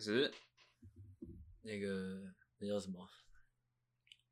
[0.00, 0.32] 开始。
[1.60, 3.06] 那个那叫什么？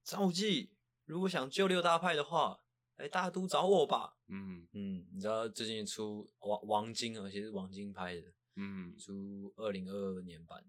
[0.03, 0.71] 张无忌，
[1.05, 2.65] 如果想救六大派的话，
[2.97, 4.17] 来大都找我吧。
[4.29, 10.65] 嗯嗯，你知道最近出王王晶，而且是王晶拍的，嗯，出二零二二年版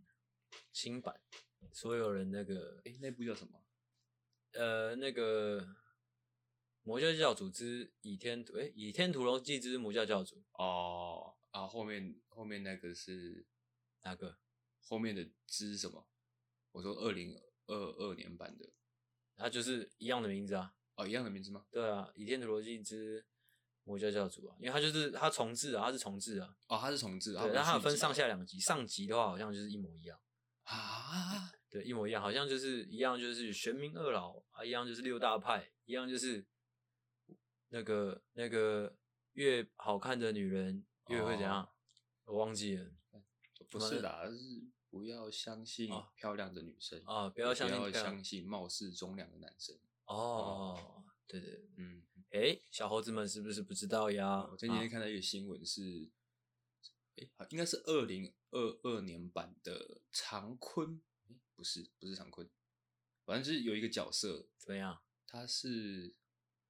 [0.73, 1.18] 新版，
[1.71, 3.63] 所有人那个，哎，那部叫什么？
[4.52, 5.66] 呃，那个
[6.83, 10.43] 魔教教主之倚天屠，哎，倚天屠龙记之魔教教主。
[10.55, 13.47] 哦啊，后面后面那个是
[14.02, 14.38] 哪个？
[14.79, 16.07] 后面的之什么？
[16.71, 18.69] 我说二零二二年版的，
[19.36, 20.75] 它就是一样的名字啊。
[20.96, 21.65] 哦，一样的名字吗？
[21.71, 23.25] 对啊，《倚天屠龙记之
[23.83, 26.57] 魔教教主》啊，因为它就是它重置啊，它是重置啊。
[26.68, 30.19] 哦，它是重置啊，对，然后它有分上下两集，上集的话好像就是一模一样
[30.64, 36.45] 啊， 对，一模一样，好像就是一样，就是玄冥二老啊，一样就是六大派，一样就是
[37.69, 38.95] 那个那个
[39.33, 41.69] 越好看的女人越会怎样，哦、
[42.25, 42.91] 我忘记了，
[43.69, 49.77] 不是的，是不要相信漂亮的女生啊、哦，不要相信，不要相信貌似忠良的男生。
[50.05, 54.47] 哦，对对，嗯，哎，小猴子们是不是不知道呀？
[54.51, 56.09] 我前几天看到一个新闻是，
[57.17, 62.49] 哎、啊，应该是二零二二年版的长坤，哎，不是，不是长坤，
[63.25, 64.99] 反正就是有一个角色怎么样？
[65.27, 66.16] 他是，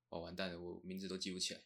[0.10, 1.62] 哦，完蛋了，我名字都记不起来。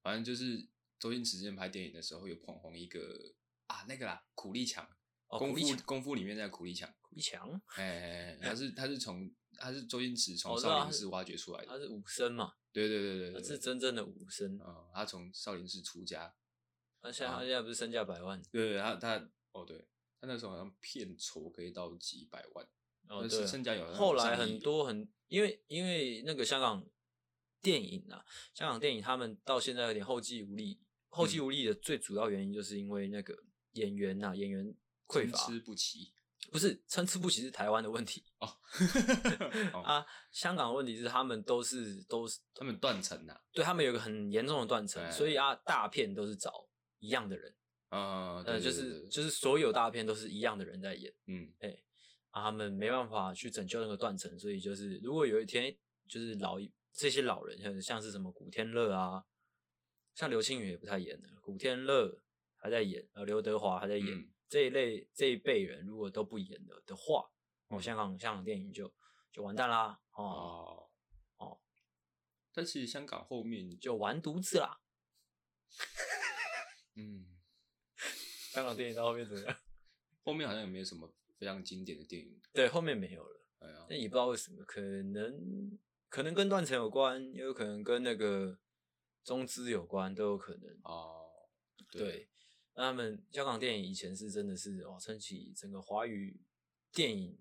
[0.00, 0.68] 反正就是
[1.00, 3.34] 周星驰之前拍电影的时候有捧红一个
[3.66, 4.88] 啊，那个啦，苦力强。
[5.28, 12.52] 哦、功夫功夫里面那个苦力强，苦力强，哎，他是他是从他是周星驰从少林寺挖掘出来的，他是武僧嘛？
[12.70, 14.90] 对对对对，他是真正的武僧啊、嗯！
[14.94, 16.32] 他从少林寺出家，
[17.02, 18.40] 他现在他现在不是身价百万？
[18.52, 19.76] 对对，他他哦，对
[20.20, 22.64] 他那时候好像片酬可以到几百万
[23.08, 23.92] 哦，对，身价有。
[23.94, 26.88] 后来很多很因为因为那个香港
[27.60, 33.36] 电影啊，香港电影他们到现在有点后继无力，后继无力的最主要原因就是因为那个
[33.76, 34.74] 演员呐、啊，演员。
[35.08, 36.12] 匮乏，参差不齐，
[36.50, 38.58] 不是参差不齐是台湾的问题 哦。
[39.84, 47.54] 啊，香港的问题是他们都是都是他们断层呐，对他们有个很严重的断层，所以啊，大片都是找一样的人
[47.90, 51.84] 啊，呃，就是就是所有大片都是一样的人在演，嗯，哎、欸，
[52.30, 55.72] 啊，他们没办法去拯救那个断层，所以就是如果有一天
[56.08, 59.22] 就是老一这些老人，像像是什么古天乐啊，
[60.16, 62.20] 像刘青云也不太演了，古天乐
[62.56, 64.06] 还在演，呃，刘德华还在演。
[64.06, 67.28] 嗯这一类这一辈人如果都不演了的话，
[67.66, 68.94] 哦，香港香港电影就
[69.32, 71.60] 就完蛋啦，哦哦，哦，
[72.52, 74.80] 但其实香港后面就完犊子啦，
[76.94, 77.26] 嗯，
[78.54, 79.56] 香港电影到后面怎么样？
[80.22, 85.76] 后面好像也没有什么非常经典的电影，对，后面没有了，哎呀，但也不知道为什么，可能
[86.08, 88.56] 可能跟断层有关，也有可能跟那个
[89.24, 91.48] 中资有关，都有可能哦，
[91.90, 92.28] 对。
[92.76, 96.38] 对那他们香港电影以前是真的是哦，撑起整个华语
[96.92, 97.38] 电影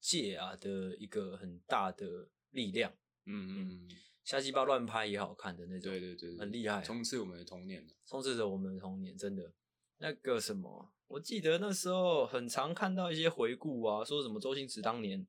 [0.00, 2.92] 界啊的一个很大的力量。
[3.24, 3.88] 嗯嗯，
[4.22, 9.52] 瞎鸡巴乱拍也好看的那种，对对对，很厉害，充斥我们的童年，充斥着我们的童年，真的。
[9.98, 15.26] 那个什么，我记得那时候很常看到一些回顾啊，说什么周星驰当年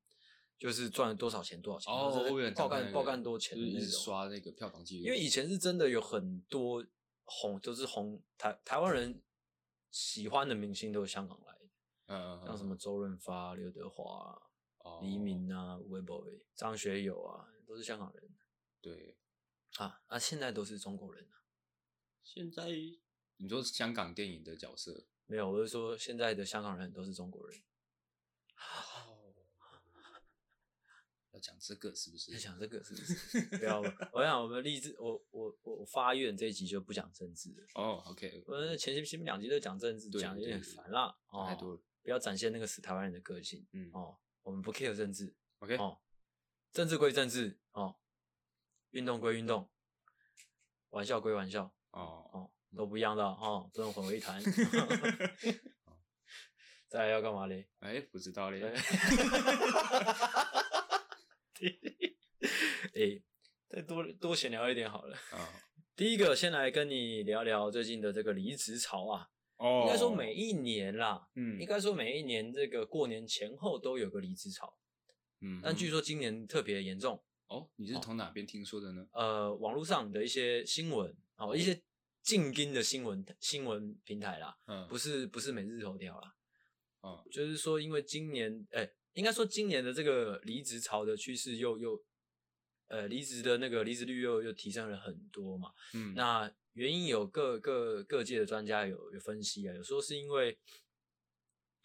[0.59, 5.06] 就是赚了多少钱多少钱，哦，爆干爆干多钱，一直刷那个票房记录。
[5.06, 6.85] 因为以前是真的有很多
[7.24, 9.19] 红，都、就是红台台湾人。
[9.97, 11.69] 喜欢的明星都是香港来的，
[12.05, 14.39] 嗯，像什么周润发、刘德华、
[14.77, 18.37] 哦、黎明啊、韦伯伟、张学友啊，都是香港人。
[18.79, 19.17] 对，
[19.77, 21.41] 啊啊，现在都是中国人啊。
[22.21, 22.69] 现在
[23.37, 27.63] 你说香港电影的角色没有，我是说现在的香港人都是中国人。
[31.39, 32.31] 讲这个是不是？
[32.31, 33.41] 要讲这个是不是？
[33.57, 33.81] 不要，
[34.11, 37.65] 我想我们励志，我我我发愿这一集就不讲政治了。
[37.75, 41.17] 哦，OK，我们前前面两集都讲政治，讲的有点烦了。
[41.29, 43.67] 哦，太多了，不要展现那个死台湾人的个性。
[43.71, 45.35] 嗯，哦，我们不 care 政治。
[45.59, 46.00] OK，哦，
[46.71, 47.95] 政治归政治，哦，
[48.91, 49.69] 运动归运动，
[50.89, 51.73] 玩笑归玩笑。
[51.91, 54.41] 哦哦，都不一样的哦，不能混为一谈。
[56.89, 57.67] 再来要干嘛嘞？
[57.79, 58.62] 哎，不知道嘞。
[62.94, 63.21] 哎，
[63.68, 65.15] 再多多闲聊一点好了。
[65.31, 65.48] 啊、哦，
[65.95, 69.27] 第一个先来跟你聊聊最近的这个离职潮啊。
[69.57, 74.77] 哦，应该说每一年啦，嗯，应该说每一年这个过年前后都有个离职潮。
[75.42, 77.24] 嗯，但据说今年特别严重。
[77.48, 79.07] 哦，你是从哪边听说的呢？
[79.13, 81.81] 呃，网络上的一些新闻，哦，一些
[82.21, 86.36] 进京的新闻新闻平台啦，嗯，不是不是每日头条啦，
[87.00, 91.99] 哦，就是说因为今年，哎、欸，应该说今年的这个离职潮的趋势又又，
[92.87, 100.55] 呃，离职的那个离职率又又提升了很多嘛，嗯，那原因有各各各界的专家有有分析啊，有说是因为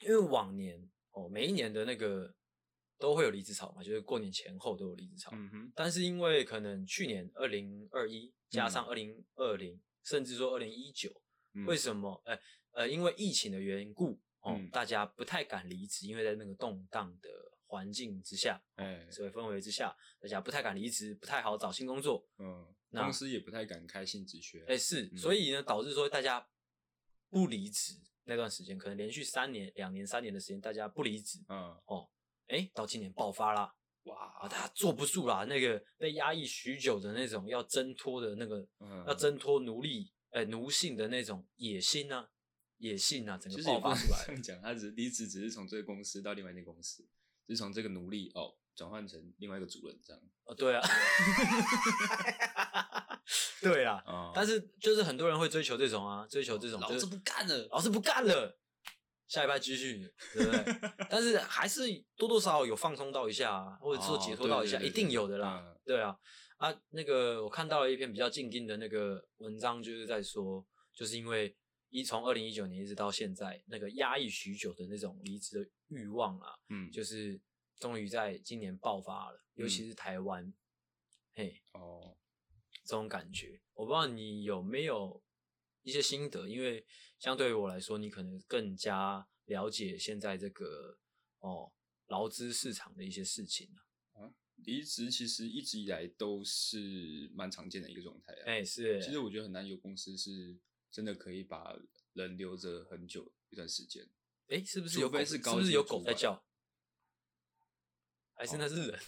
[0.00, 2.34] 因为往年哦，每一年的那个
[2.99, 5.31] 都会有离职潮嘛，就是过年前后都有离职潮。
[5.32, 11.11] 嗯哼，但是因为可能去年二零二一加上二零二零，甚至说二零一九，
[11.67, 12.23] 为什么？
[12.26, 12.38] 呃
[12.73, 17.31] 呃，因为疫情的缘故，哦，嗯、大家不太敢离职，因为在那个动荡的
[17.67, 22.27] 环境之下，哎，社会氛围之下，大家不太敢离职，不太好找新工作。
[22.39, 24.65] 嗯，那公司也不太敢开新职缺。
[24.69, 26.47] 哎，是，嗯、所以呢，导致说大家
[27.31, 27.94] 不离职
[28.25, 31.39] 那段时间，可能连续三年、两年、三年的时间，大家不离职。
[31.49, 32.09] 嗯，哦，
[32.49, 33.75] 哎，到今年爆发啦，
[34.05, 40.12] 哇，大家坐不住啦，那个被压抑许久的那种要挣脱的那个，嗯、要挣脱奴隶。
[40.33, 42.27] 哎，奴性的那种野心啊，
[42.82, 44.25] 野性啊，整个爆发出来。
[44.26, 47.02] 这样讲，他只是离职，只是从这个公司到另外一间公司，
[47.46, 50.20] 就是从这个奴隶哦转换成另外一个主人这样。
[50.44, 50.82] 哦，对啊，
[53.62, 54.02] 对啊。
[54.05, 58.58] 哦、但是就是很多人会追求这种啊，追求这种，老子不干了，老子不干了，
[59.29, 60.90] 下一拜继续，对不对？
[61.08, 61.82] 但是还是
[62.17, 65.62] 多多少少有放松到一下啊，或者说解脱到一下，哦、对对对对一定有的啦。
[65.64, 66.17] 嗯、对啊。
[66.56, 70.64] 啊，那个我看到了一篇比较静定的那个文章，就是在说，
[70.94, 71.56] 就是因为
[71.93, 77.39] 一从二零一九年一直到现在，那个压抑许久的那种离职的欲望啊，嗯，就是
[77.79, 80.55] 终于在今年爆发了，尤其是台湾，嗯、
[81.35, 82.17] 嘿，哦，
[82.83, 85.23] 这种感觉，我不知道你有没有
[85.83, 86.87] 一些心得，因为
[87.19, 90.99] 相对于我来说，你可能更加了解现在这个
[91.41, 91.71] 哦
[92.06, 93.69] 劳资市场的一些事情
[94.15, 94.33] 啊
[94.65, 98.43] 离职其实一直以来都是蛮常见的一个状态啊。
[98.47, 99.03] 哎、欸，是。
[99.03, 100.56] 其实我觉得很难有公司是
[100.93, 101.75] 真的可以把
[102.12, 104.05] 人留着很久一段时间。
[104.49, 105.25] 哎、欸，是不是有非？
[105.25, 106.44] 是，是不是有狗在叫？
[108.35, 109.00] 还是那是人？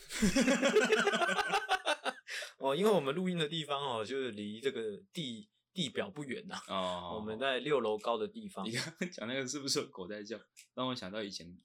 [2.59, 6.59] 哦， 哦，因为我们录音的地方哦，就是离这个地地表不远呐。
[6.69, 7.17] 哦。
[7.17, 8.67] 我们在六楼高的地方。
[8.67, 10.41] 你刚刚讲那个是不是有狗在叫？
[10.75, 11.57] 让我想到以前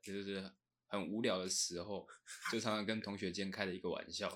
[0.00, 0.50] 就是。
[0.86, 2.06] 很无聊的时候，
[2.52, 4.32] 就常常跟同学间开了一个玩笑，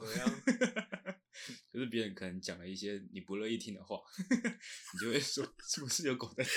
[1.72, 4.00] 就是别人可能讲了一些你不乐意听的话，
[4.94, 6.50] 你就会说是不是有狗在叫？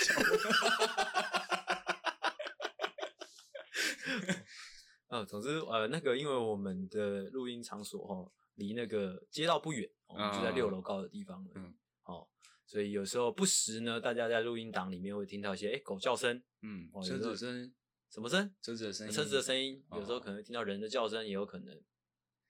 [5.08, 11.74] 嗯， 总之呃，那个因为我们的录音场所哦，离那个街道不远，我们就在六楼高的地方，嗯，
[12.04, 12.28] 哦，
[12.66, 17.72] 所以有时候不时呢，大家在录音档里面会听到一些哎、欸、狗叫声，嗯，车子声。
[18.10, 18.54] 什么声？
[18.60, 21.74] 车子的声音，车子的声音，有时候可能听到人的叫声，也有可能，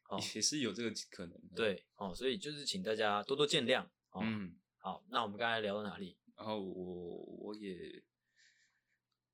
[0.09, 1.41] 哦，也是有这个可能。
[1.55, 3.87] 对，哦，所以就是请大家多多见谅。
[4.21, 6.17] 嗯，好，那我们刚才聊到哪里？
[6.37, 8.03] 然后我我也，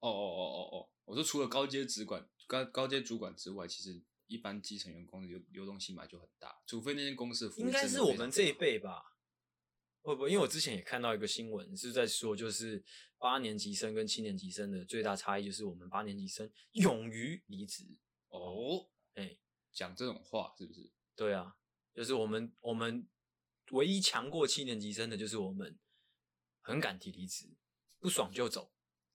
[0.01, 9.15] 哦哦哦哦哦，我说除了高阶主管、高高阶主管之外，其实一般基层员工的流流动性嘛就很大，除非那间公司的应该是我们这一辈吧。
[10.01, 10.31] 会不会？
[10.31, 12.83] 因为我之前也看到一个新闻，是在说，就是
[13.19, 17.85] 八年级生跟七年级生的最大差异，就是我们八年级生勇于离职。
[18.29, 19.39] 哦，哎、欸，
[19.79, 20.91] 讲这种话是不是？
[21.15, 21.57] 对啊，
[21.95, 23.07] 就是我们我们
[23.71, 25.79] 唯一强过七年级生的，就是我们
[26.61, 27.57] 很敢提离职，
[28.01, 28.73] 不爽就走。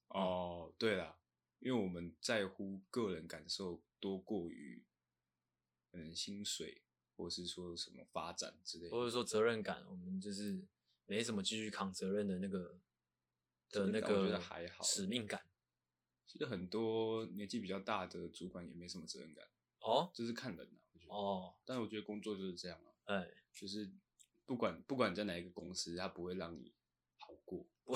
[0.07, 1.19] 哦，对啦，
[1.59, 4.85] 因为我们在乎个人感受多过于
[5.91, 6.81] 嗯薪水，
[7.17, 10.65] 或是说什么发展之类的，或者说责任感，我们就是。
[11.05, 12.79] 没什么继续扛责任的那个
[13.69, 15.45] 的那个，我觉得还好使命感。
[16.25, 19.45] 其实很多年纪比较大的主管也没什么责任感
[19.83, 21.55] 哦，这是看人啊，我觉得哦。
[21.65, 23.91] 但是我觉得工作就是这样啊，哎，就是
[24.45, 26.73] 不管不管在哪一个公司，他不会让你
[27.17, 27.95] 好过，不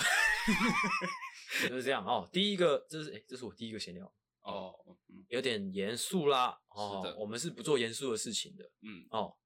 [1.62, 2.30] 就是这样哦。
[2.32, 4.98] 第一个，这是哎，这是我第一个闲聊哦，
[5.30, 6.62] 有点严肃啦。
[6.70, 8.70] 哦，我们是不做严肃的事情的。
[8.82, 9.38] 嗯，哦，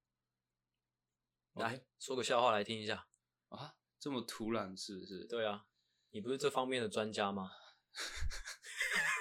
[1.54, 3.06] 来说个笑话来听一下。
[3.48, 5.24] 啊，这么突然是不是？
[5.26, 5.66] 对啊，
[6.10, 7.52] 你不是这方面的专家吗？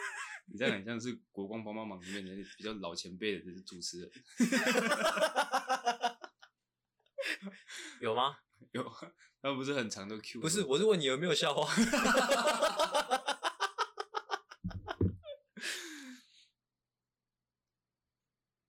[0.51, 4.11] 你这样很像是《国光帮帮忙》里面的比较老前辈的主持人。
[8.01, 8.35] 有吗？
[8.73, 8.83] 有，
[9.41, 10.41] 他不是很长的 Q。
[10.41, 11.73] 不是，我是问你有没有笑话。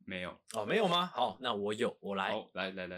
[0.07, 1.07] 没有哦，没有吗？
[1.09, 2.31] 好，那我有，我来。
[2.31, 2.97] 好，来来来，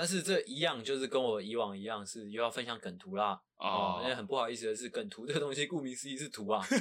[0.00, 3.38] 但是这一样就是跟我以往一样，是又要分享梗图啦。
[3.58, 6.66] 哦，因为很不好意思的是，梗图这个东西顾名思义是图啊。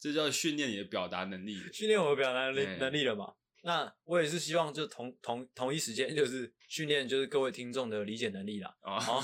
[0.00, 3.34] 这叫训练你的表达能力，训练我的表达能力能力了嘛？
[3.62, 8.76] 那我也是希望就同同同一时间就是训练就是各位听众的理解能力啦。
[8.82, 9.22] 哦。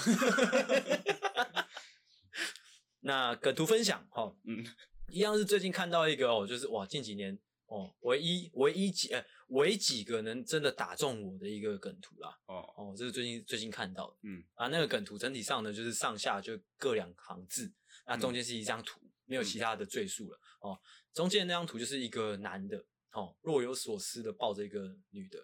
[3.02, 4.64] 那梗图分享，哦，嗯，
[5.09, 7.37] 一样是最近看到一个哦，就是哇，近几年。
[7.71, 12.37] 哦，唯一唯一几呃，唯几个能真的打中我的一个梗图啦。
[12.47, 14.17] 哦哦，这是最近最近看到的。
[14.23, 17.73] 嗯啊，那个梗图整体上呢，就是上下就各两行字，
[18.07, 20.41] 那中间是一张图，没有其他的赘述了。
[20.62, 20.81] 哦，
[21.15, 25.39] 中间那张图就是一个男的，哦，若有所思的抱着一个女的。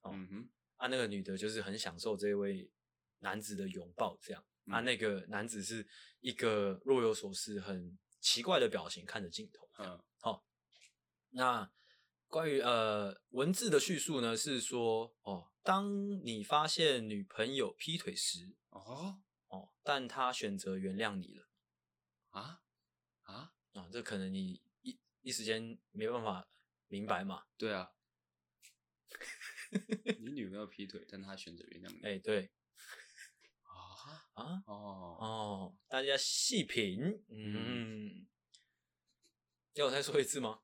[0.00, 2.68] 哦，嗯哼，啊，那个女的就是很享受这位
[3.20, 4.44] 男子的拥抱，这样。
[4.66, 5.86] 啊，那个男子是
[6.18, 9.68] 一个若有所思、很奇怪的表情看着镜头。
[9.78, 10.04] 嗯，好。
[11.30, 11.70] 那
[12.26, 21.48] 关于呃文字的叙述呢，是说哦，当你发现女朋友劈腿时，哦哦，但她选择原谅你了。
[22.30, 22.62] 啊
[23.22, 23.52] 啊。
[23.74, 26.48] 啊，这可能你一一时间没办法
[26.88, 27.44] 明白嘛。
[27.56, 27.92] 对啊，
[30.18, 32.00] 你女朋友劈腿，但她选择原谅你。
[32.02, 32.50] 哎、欸，对。
[33.62, 33.72] 啊。
[34.34, 34.62] 啊？
[34.66, 35.16] 哦。
[35.20, 38.26] 哦，大家细品，嗯，嗯
[39.78, 40.58] 要我再说一次吗？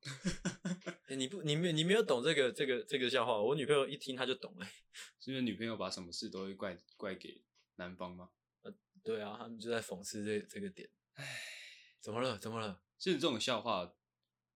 [1.06, 3.40] 欸、你不，你没，你没有懂这个这个这个笑话。
[3.40, 4.66] 我女朋友一听，她就懂了。
[5.20, 7.44] 是因为女朋友把什么事都会怪怪给
[7.76, 8.30] 男方吗？
[8.62, 10.90] 呃，对啊，他们就在讽刺这这个点。
[11.14, 11.24] 唉，
[12.00, 12.36] 怎么了？
[12.38, 12.82] 怎么了？
[12.98, 13.94] 其实这种笑话，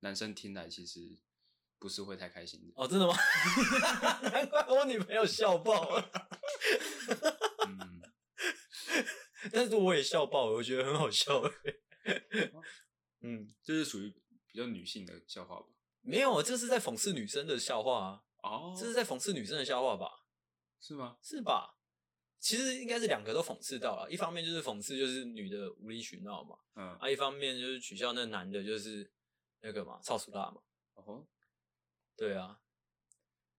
[0.00, 1.16] 男生听来其实
[1.78, 2.72] 不是会太开心的。
[2.74, 3.14] 哦，真的吗？
[4.32, 6.10] 难怪我女朋友笑爆了。
[7.68, 8.02] 嗯，
[9.52, 11.40] 但是我也笑爆了，我觉得很好笑。
[13.20, 14.27] 嗯，这是属于比
[14.58, 15.66] 较女性的笑话吧？
[16.00, 18.24] 没有，这是在讽刺女生的笑话啊。
[18.42, 20.24] 哦，这是在讽刺女生的笑话吧？
[20.80, 21.18] 是吗？
[21.22, 21.76] 是吧？
[22.40, 29.10] 其实应该是两个都讽刺到了，一方面就是讽刺就是女的无理取闹嘛，嗯，啊，一方面就是取笑那男的，就是
[29.60, 30.62] 那个嘛，操死他嘛。
[30.94, 31.26] 哦，
[32.16, 32.60] 对啊。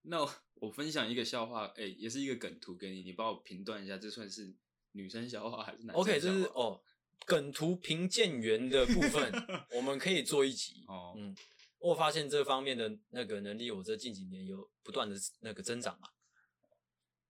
[0.04, 4.56] 那我，我分享一个笑话，哎、欸，也是一个梗图给你，你帮我评断一下，这算是
[4.94, 6.82] 女生笑话还是男生笑话？OK，这是哦，
[7.26, 9.32] 梗图评鉴员的部分，
[9.76, 10.84] 我们可以做一集。
[10.88, 11.36] 哦，嗯，
[11.78, 16.14] 我发现这方面的那个能力，我这近几年有不断的那个增长啊。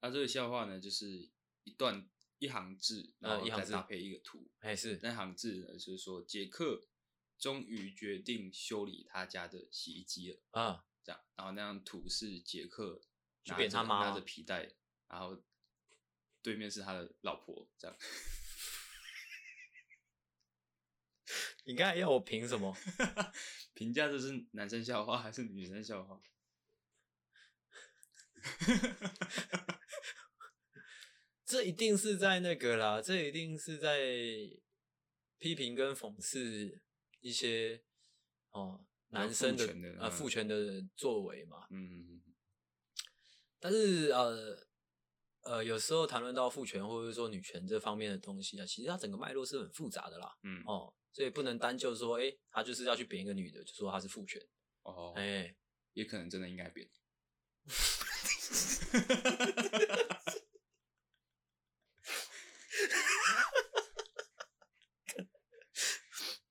[0.01, 1.29] 那这个笑话呢，就是
[1.63, 6.88] 一段一行字，然后再搭配一个图，还、嗯、是那行字呢，就是说杰克
[7.38, 10.86] 终于决定修理他家的洗衣机了啊。
[11.03, 13.01] 这样，然后那张图是杰克
[13.46, 14.72] 拿着他妈拿着皮带，
[15.10, 15.41] 然后
[16.41, 17.98] 对面是他的老婆，这样。
[21.70, 22.76] 你刚才要我评什么？
[23.76, 26.20] 评价这是男生笑话还是女生笑话？
[31.46, 34.00] 这一定是在那个啦，这一定是在
[35.38, 36.82] 批评跟讽刺
[37.20, 37.84] 一些
[38.50, 38.84] 哦。
[39.10, 39.66] 男生的
[40.00, 42.22] 呃父权的作为嘛，嗯，
[43.60, 44.56] 但是呃
[45.42, 54.42] 呃有时候谈论到父权或者说女权这方面的东西啊，其实它整个脉络是很复杂的啦，嗯哦，所以不能单就说，哎、欸，他就是要去贬一个女的，就说她是父权，
[54.84, 55.56] 哦，哎、欸，
[55.94, 56.89] 也可能真的应该贬。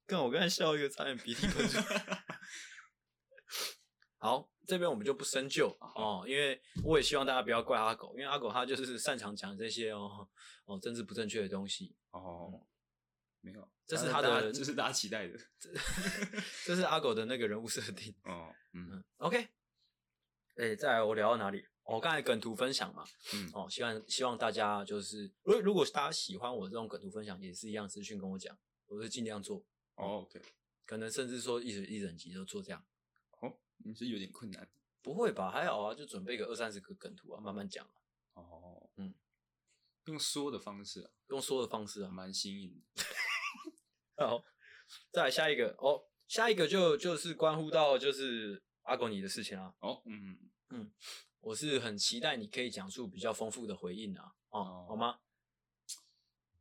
[0.07, 2.25] 看我刚才笑一个，差点鼻涕喷出来。
[4.17, 10.29] 好，这边我们就不深究哦，因为我也希望大家不要怪阿狗，因为阿狗他就是擅长讲这些哦
[10.65, 12.67] 哦政治不正确的东西哦，
[13.40, 15.38] 没有，这是他的，这是大家期待的，
[16.64, 19.38] 这是阿狗的那个人物设定哦，嗯，嗯，OK，
[20.57, 21.66] 哎、欸，再来我聊到哪里？
[21.85, 29.64] 我、哦、刚才梗图分享嘛，嗯，哦，希望希望大家就是，如果如果大家喜欢我这种梗图分享，也是一样私讯跟我讲，我会尽量做。
[29.95, 30.40] 哦，OK，
[30.85, 32.85] 可能甚至说一整一整集都做这样。
[33.40, 34.68] 哦你是有点困难，
[35.00, 35.50] 不会吧？
[35.50, 37.92] 还好啊，就准备个二三十个梗图啊，慢慢讲啊。
[38.35, 39.14] 哦，嗯，
[40.09, 43.05] 用说的方式啊，用说的方式啊，蛮新颖的。
[44.27, 44.43] 好，
[45.12, 49.75] 再来下一个哦，下一个就就是关乎到就是阿狗你的事情啊。
[49.81, 50.38] 哦，嗯
[50.71, 50.91] 嗯，
[51.41, 54.33] 我是很期待你可以讲述比较丰富的回应啊。
[54.49, 55.19] 哦，哦好吗？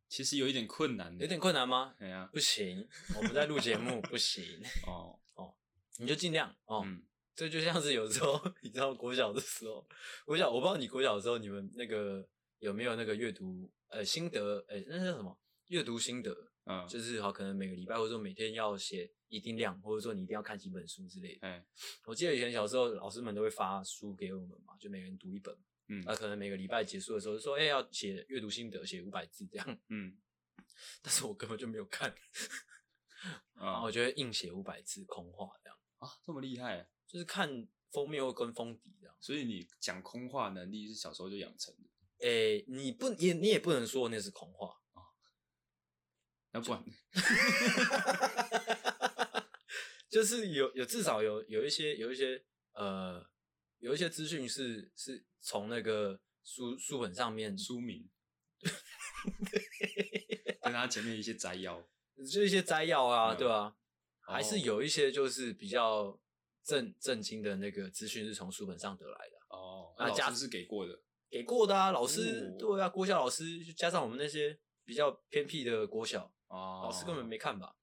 [0.09, 1.95] 其实有一点困难，有点困难吗？
[1.97, 4.43] 对啊，不行，我们在录节目，不行。
[4.85, 5.55] 哦哦，
[5.97, 6.81] 你就尽量哦。
[6.85, 7.03] 嗯
[7.37, 9.87] 这就像是有时候，你知道国小的时候，
[10.25, 12.27] 国小我不知道你国小的时候，你们那个
[12.59, 14.65] 有没有那个阅读呃心得？
[14.67, 15.37] 呃，那叫什么？
[15.67, 16.35] 阅读心得？
[16.65, 21.47] 嗯，就是好，可能每个礼拜或者说每天要写一定量，或者说你一定要看几本书之类的。
[21.47, 21.65] 哎，
[22.05, 25.55] 我记得以前小时候，老师们都会发书给我们嘛，就每个人读一本。
[25.87, 29.79] 嗯，那可能每个礼拜结束的时候就说，哎，要写阅读心得，写五百字这样。
[29.87, 30.17] 嗯，
[31.01, 32.13] 但是我根本就没有看，
[33.55, 36.89] 啊，我觉得硬写五百字空话这样啊，这么厉害。
[37.07, 41.86] 就是看封面或跟封底这样，所以你讲空话能力是小时候就养成的。
[42.19, 45.01] 诶、欸，你不也你也不能说那是空话啊，
[46.51, 46.83] 那不然，
[50.09, 52.43] 就， 就是有有至少有有一些有一些
[52.73, 53.25] 呃
[53.79, 58.09] 有一些资讯是是从那个书书本上面书名，
[60.61, 61.87] 跟他前面一些摘要，
[62.31, 63.75] 就一些摘要啊，对吧？
[64.21, 66.19] 还是有一些就是比较
[66.61, 69.93] 正正经的那个资讯是从书本上得来的哦。
[69.97, 77.75] 那老师是给过的，给过的啊，老师对啊，国小老师加上我们那些比较偏僻的国小，老师根本没看吧？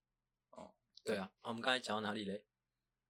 [1.03, 2.43] 对啊，我们刚才讲到哪里嘞？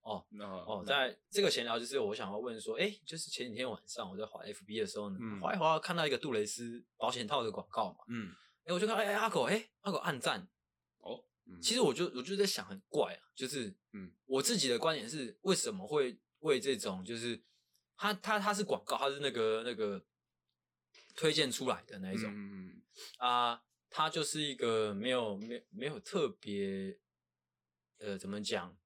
[0.02, 8.30] 哦那，哦，在这个闲聊就是我想要问说，哎，就是前几天晚上我在滑 FB 的时候呢，滑一滑看到一个杜蕾斯保险套的广告嘛，嗯，
[8.66, 10.48] 哎，我就看，哎，阿狗，哎，阿狗暗赞，
[10.98, 11.24] 哦，
[11.62, 17.42] 其实我就我就在想，很怪啊，就是，嗯，我自己的观点是，为什么会为这种，就是
[17.96, 20.06] 它它它是广告，它是那个那个
[21.16, 22.82] 推荐出来的那一种，嗯
[23.18, 27.00] 啊，它就是一个没有没没有特别。
[27.98, 28.78] 呃，怎么讲？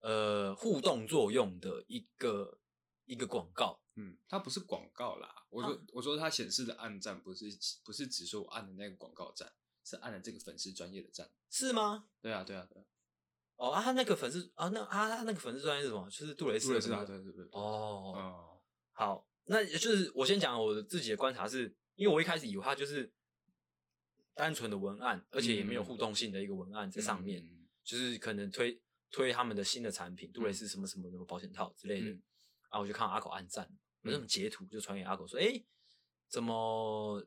[0.00, 2.60] 呃，互动作用的一个
[3.06, 5.46] 一个广告，嗯，它不是广告啦。
[5.48, 7.46] 我说，啊、我说它显示的按赞不是
[7.82, 9.50] 不是只说我按的那个广告赞，
[9.82, 12.10] 是按了这个粉丝专业的赞，是吗？
[12.20, 12.84] 对啊，对啊，对啊。
[13.56, 16.04] 哦啊，他那个粉丝啊，那啊，他那个粉丝专业是什么？
[16.10, 17.02] 就是杜蕾斯的，是吧？
[17.02, 17.44] 对对对。
[17.52, 18.60] 哦哦，
[18.92, 23.12] 好，那就是我先讲我自己的观察是，是因为我一开始以为它就是
[24.34, 27.44] 单纯的文案，而且也没有互动性的一个文案在上面。
[27.84, 32.22] 就是可能推推他们的新的产品，杜蕾斯什么什么什么保险套之类的，嗯、
[32.70, 33.70] 然后我就看到阿狗按赞，
[34.00, 35.66] 我这种截图就传给阿狗说，哎、欸，
[36.26, 37.22] 怎么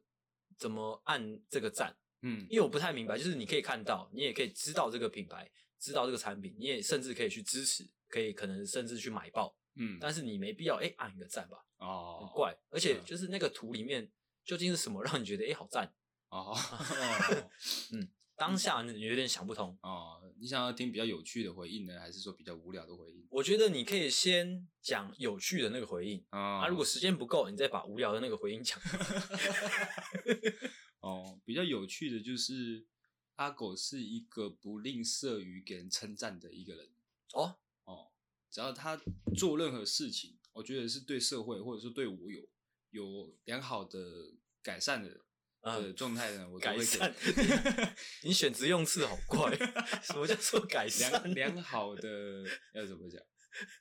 [0.58, 1.96] 怎么按这个赞？
[2.24, 5.48] 嗯，因为我不太明白，就是你可以看到，你也可以知道这个品牌，
[5.78, 11.64] 知道这个产品，你也甚至可以去支持，可以可能甚至去买爆，嗯，但是你没必要哎、欸、按一个赞吧？
[11.78, 14.12] 哦，很怪，而且就是那个图里面
[14.44, 15.94] 究竟是什么让你觉得哎、欸、好赞？
[16.30, 16.56] 哦，
[17.94, 18.10] 嗯。
[18.40, 23.26] 当下有点想不通哦，你想要听比较有趣的回应呢，还是说比较无聊的回应？
[23.32, 28.80] 我觉得你可以先讲有趣的那个回应啊，哦、如果时间不够，你再把无聊的那个回应讲。
[31.02, 32.86] 哦，比较有趣的就是
[33.38, 36.92] 阿狗是一个不吝啬于给人称赞的一个人
[37.34, 38.12] 哦哦，
[38.52, 39.02] 只要他
[39.36, 42.42] 做任何事情，我觉得是对社会或者是对我有
[42.90, 44.00] 有良好的
[44.62, 45.22] 改善的。
[45.62, 47.14] 呃状态呢，我都会改善。
[48.24, 49.54] 你选择用词好怪，
[50.02, 51.12] 什么叫做改善？
[51.34, 53.22] 良 良好的要怎么讲？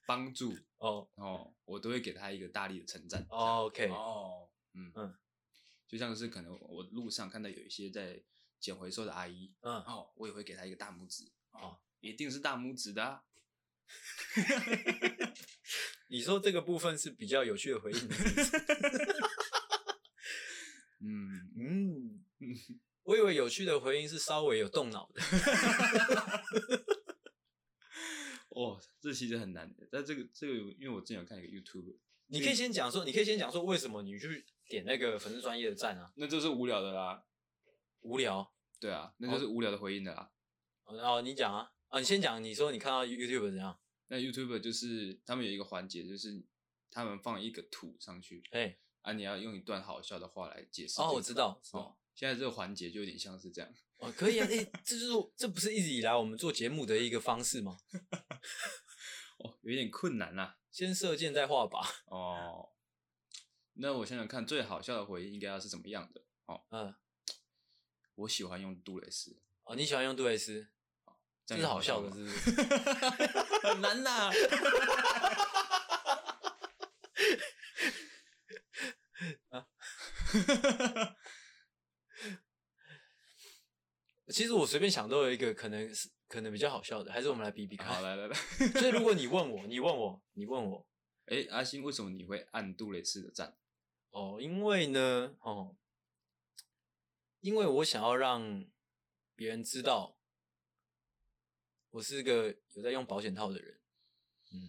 [0.07, 3.25] 帮助哦哦，我都会给他一个大力的称赞。
[3.29, 5.15] OK 哦，嗯嗯，
[5.87, 8.21] 就像是可能我路上看到有一些在
[8.59, 11.31] 捡回收的阿姨，嗯哦，我也会给他一个大拇指。
[11.53, 13.23] 哦，一定是大拇指的啊。
[16.09, 17.99] 你说这个部分是比较有趣的回应。
[21.01, 25.23] 嗯 嗯嗯，我以为有趣的回应是稍微有动脑的。
[28.51, 29.87] 哦，这其实很难的。
[29.91, 36.11] 但这个这个，因为我之前有看一个 YouTube，你可以先讲说，你可以先讲说为什么你去点那个粉丝专业的赞啊？
[36.17, 37.23] 那就是无聊的啦，
[38.01, 38.53] 无聊。
[38.81, 40.31] 对啊，那就是无聊的回应的啦。
[40.85, 43.79] 哦，然后你讲啊，啊，你先讲，你说你看到 YouTube 怎样？
[44.09, 46.45] 那 YouTube 就是他们有一个环节，就是
[46.91, 48.79] 他们放一个图上去，哎。
[49.03, 49.13] 啊！
[49.13, 51.01] 你要用一段好笑的话来解释。
[51.01, 51.63] 哦，我知道。
[51.71, 53.73] 哦，现在这个环节就有点像是这样。
[53.99, 54.45] 哦，可以啊。
[54.51, 57.79] 哎、欸，这就是这不是一直以来我们做节目的一个方式吗？
[59.39, 60.59] 哦，有点困难啊。
[60.73, 61.89] 先射箭再画靶。
[62.07, 62.71] 哦。
[63.75, 66.25] 那我想想看，最好笑的回应应该要是怎么样的？
[66.47, 66.93] 哦，嗯。
[68.17, 69.41] 我喜欢用杜蕾斯。
[69.63, 70.67] 哦，你喜欢用杜蕾斯？
[71.47, 72.51] 这是好笑的，是不是？
[73.67, 74.31] 很难呐、
[79.51, 79.67] 啊。
[84.29, 87.87] 其实我随便想都有一个可能是可能比较好笑的，还是我们来比比看。
[87.95, 88.35] 好，来来来。
[88.35, 90.87] 所以如果你问我，你问我，你问我，
[91.27, 93.57] 哎、欸，阿星，为什么你会按杜蕾斯的赞？
[94.11, 95.77] 哦，因为呢，哦，
[97.41, 98.67] 因为我想要让
[99.35, 100.16] 别人知道
[101.97, 103.81] 我是个有在用保险套的人。
[104.53, 104.69] 嗯，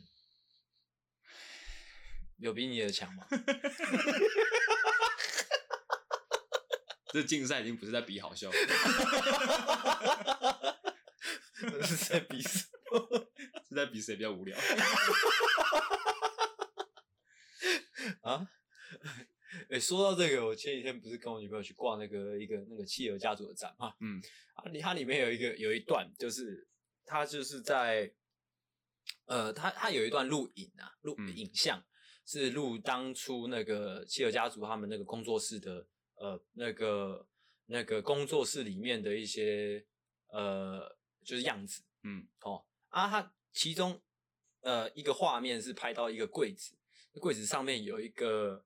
[2.38, 3.28] 有比你的强吗？
[7.12, 8.50] 这竞赛已经不是在比好笑，
[11.84, 13.28] 是在比什么？
[13.68, 14.58] 是在比谁比较无聊
[18.24, 18.48] 啊？
[19.70, 23.94] 哎、欸，说到这个，我前几天不是跟我女朋友去逛那个一个那个企鹅家族的展嘛？
[24.00, 24.22] 嗯，
[24.54, 26.66] 啊，它里面有一个有一段，就是
[27.08, 28.14] 他就是在
[29.26, 31.86] 呃，他他有一段录影啊，录影像、嗯、
[32.26, 35.88] 是录当初那个希尔家族他们那个工作室的。
[36.20, 37.28] 呃，那个
[37.68, 39.86] 那个工作室里面的一些
[40.30, 44.02] 呃，就是样子，嗯，哦，啊，他其中
[44.62, 46.76] 呃一个画面是拍到一个柜子，
[47.22, 48.66] 柜子上面有一个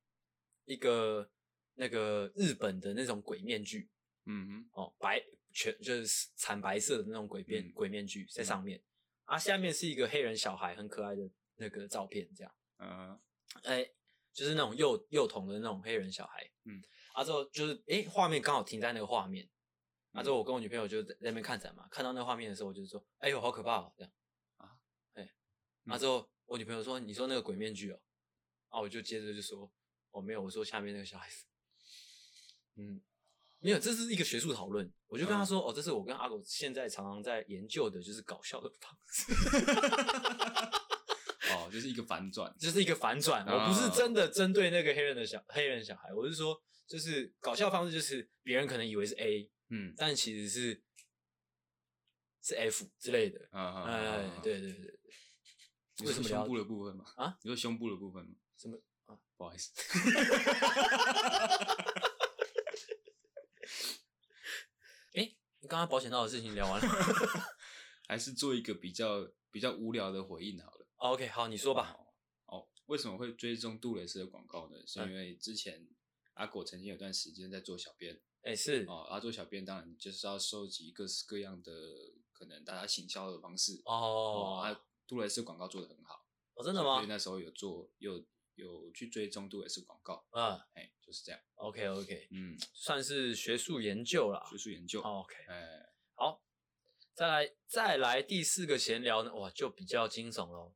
[0.64, 1.30] 一个
[1.74, 3.90] 那个日本的那种鬼面具，
[4.28, 5.22] 嗯哼，哦，白
[5.54, 8.84] 全就是惨白色的那种鬼面、嗯、鬼面具在上面，嗯、
[9.26, 13.20] 啊，下面是一个黑人小孩很可爱的那个照片，这样，嗯，
[13.64, 13.92] 哎，
[14.34, 16.82] 就是那种幼幼童的那种黑人小孩，嗯，
[17.14, 19.50] 啊之后就是哎画面刚好停在那个画面。
[20.14, 20.22] 啊！
[20.22, 24.12] 之后我跟我女朋友就在那边看展嘛，看到那画面的时候，我就说：“哎呦，好可怕哦！”这样
[24.58, 24.76] 啊，
[25.14, 25.32] 哎、欸，
[25.86, 28.02] 啊之后我女朋友说：“你说那个鬼面具哦？”
[28.68, 29.72] 啊，我就接着就说
[30.12, 31.46] ：“哦，没有，我说下面那个小孩子。”
[32.76, 33.02] 嗯，
[33.62, 34.92] 没有，这是一个学术讨论。
[35.08, 39.32] 我就跟他说：“哦，这是我跟阿狗现在常常在研究的，就是搞笑的方式。”
[41.54, 43.46] 哦，就是一个反转， 就是一个反转。
[43.46, 49.52] 我不是真的针对那个黑人的小黑人小孩，我是说，就是搞笑方式，就是别人可能以为是 A。
[49.70, 50.82] 嗯，但其实是
[52.42, 54.98] 是 F 之类的，啊哎，对对对
[55.98, 57.06] 对，为什么胸部的部分嘛？
[57.16, 58.32] 啊，你说胸部的部分吗？
[58.58, 59.16] 什么啊？
[59.38, 59.72] 不好意思，
[65.14, 66.88] 哎，你刚刚保险套的事情聊完了，
[68.06, 70.86] 还是做一个比较比较无聊的回应好了。
[70.98, 71.96] OK，好，你说吧。
[72.48, 74.76] 哦，为什么会追踪杜蕾斯的广告呢？
[74.86, 75.88] 是因为之前
[76.34, 78.20] 阿果曾经有段时间在做小编。
[78.42, 81.72] 哎、欸，是哦，然后做小编当然就是要收集各式各样的
[82.34, 83.94] 可能大家行销的方式哦。
[83.94, 86.96] 哦，啊，杜蕾斯广告做的很好哦，真的吗？
[86.96, 88.22] 所以那时候有做，有
[88.56, 90.26] 有去追踪杜蕾斯广告。
[90.32, 91.42] 嗯，哎、欸，就是这样。
[91.56, 94.46] OK OK，嗯，算是学术研究啦。
[94.50, 95.02] 学术研究。
[95.02, 96.44] 哦、OK，哎、欸，好，
[97.14, 100.76] 再来再来第四个闲聊呢，哇，就比较惊悚喽。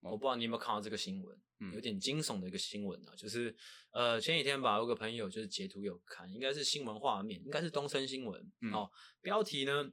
[0.00, 3.56] 我不知道你有没有看到这个新闻，嗯，有点惊悚的一个新闻啊，就是
[3.90, 8.90] 呃前几天吧，有个朋友就是截图有看，应该是新闻画面，应该是东森新闻，嗯、哦，
[9.22, 9.90] 标题呢，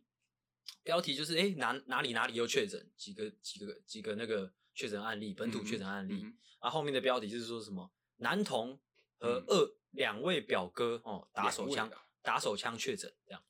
[0.84, 8.80] 标题就是诶哪哪里哪里又确诊几个几个几个那个确诊案例，本土确诊案例，嗯嗯、啊后面的标题就是说什么男童
[9.18, 13.44] 和二两、嗯、位表哥哦打手枪打手枪确诊这样，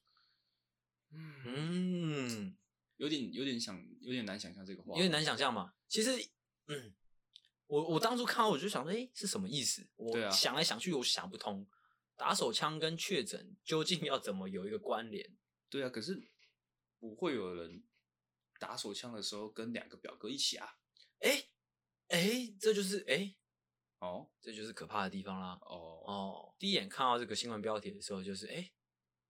[1.12, 2.58] 嗯嗯，
[2.98, 6.30] 有点有点想有点难想象这个话，有点难想象嘛，其实。
[6.68, 6.94] 嗯，
[7.68, 9.86] 我我当初看到我就想说，哎、欸，是什么意思？
[9.98, 11.68] 我想来想去，我想不通，
[12.16, 15.36] 打手枪跟确诊究竟要怎么有一个关联？
[15.70, 16.30] 对啊，可是
[16.98, 17.84] 不会有人
[18.58, 20.78] 打手枪的时候跟两个表哥一起啊？
[21.22, 21.50] 哎、欸、
[22.10, 23.36] 哎、欸，这就是哎、欸、
[24.00, 25.58] 哦，这就是可怕的地方啦。
[25.64, 28.74] 哦哦，第一眼看到这个新闻标题的时候，就是哎、欸，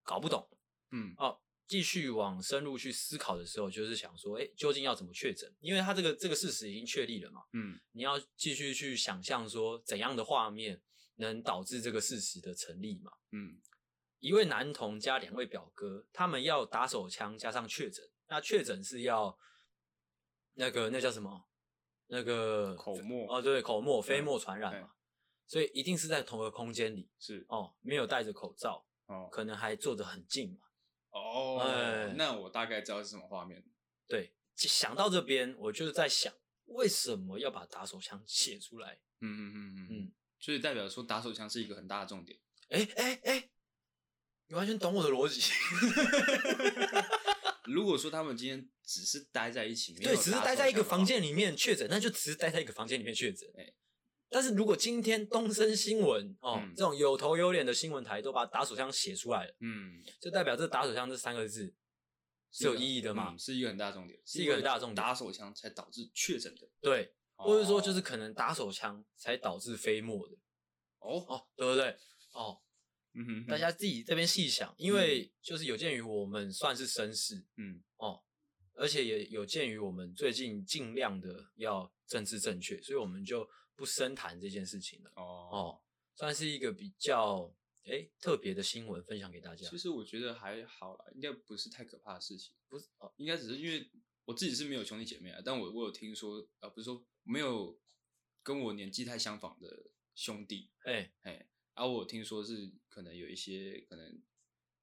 [0.04, 0.50] 搞不懂。
[0.92, 1.40] 嗯哦。
[1.68, 5.50] 继续往深入去思考的时候，就是想说，哎、欸，究竟要怎么确诊？
[5.62, 7.46] 因为他这个这个事实已经确立了嘛。
[7.54, 10.82] 嗯，你要继续去想象说，怎样的画面
[11.16, 13.14] 能导致这个事实的成立嘛？
[13.32, 13.62] 嗯，
[14.20, 19.40] 一位男童加两位表哥，他们要打手枪加上确诊，那确诊是要
[20.56, 21.48] 那个那叫什么？
[22.14, 24.92] 那个口沫哦，对，口沫飞沫传染嘛，
[25.48, 30.58] 所以一定是在同个空间里，是哦，没有戴着口罩，哦，可能还坐得很近嘛。
[31.12, 33.64] 哦、oh，那我大概知道是什么画面。
[34.10, 36.34] 对，想到这边，我就是在想，
[36.66, 39.00] 为什么要把打手枪写出来？
[39.22, 42.38] 嗯嗯嗯嗯嗯，所以代表说打手枪是一个很大的重点。
[42.70, 43.50] 哎哎哎，
[44.48, 45.42] 你完全懂我的逻辑。
[47.72, 53.50] 如果说他们今天只是待在一起，对，只是待在一个房间里面确诊，那就只是待在一个房间里面确诊。
[53.58, 53.74] 哎。
[54.34, 61.74] 但是如果今天东森新闻哦、嗯，这种有头有脸的新闻台都把打手枪写出来了，嗯，就代表这打手枪这三个字
[62.50, 63.38] 是有意义的嘛、嗯？
[63.38, 64.96] 是一个很大重点，是一个很大的重点。
[64.96, 70.36] 打手枪才导致确诊的，对，或者说就是可能打手枪才导致飞沫的，
[71.00, 71.98] 哦哦，对不对？
[72.32, 72.62] 哦，
[73.14, 78.24] 嗯哼，大家自己这边细想，因为就是有鉴于我们算是绅士，嗯哦，
[78.74, 83.50] 而且也有鉴于我们最近尽量的要政治正确，所以我们就。
[83.74, 85.82] 不深谈这件事情了哦哦，
[86.16, 87.52] 算是一个比较
[87.86, 89.68] 哎、欸、特别的新闻分享给大家。
[89.68, 92.54] 其实我觉得还好啦，应该不是太可怕的事情。
[92.70, 93.90] 不是哦，应该只是因为
[94.26, 97.76] 我自己是没有兄弟姐妹啊，但我我有听说啊，不是说没有
[98.44, 104.22] 跟我年纪太相仿的兄弟，哎哎，而、啊、我听说是可能有一些可能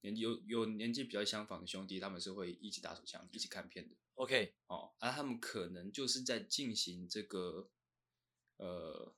[0.01, 3.95] 年纪有有年纪比较相仿的兄弟，他们是会一起打手枪、一起看片的。
[4.15, 7.71] OK 哦，而、啊、他们可能就是在进行这个。
[8.61, 9.15] 呃，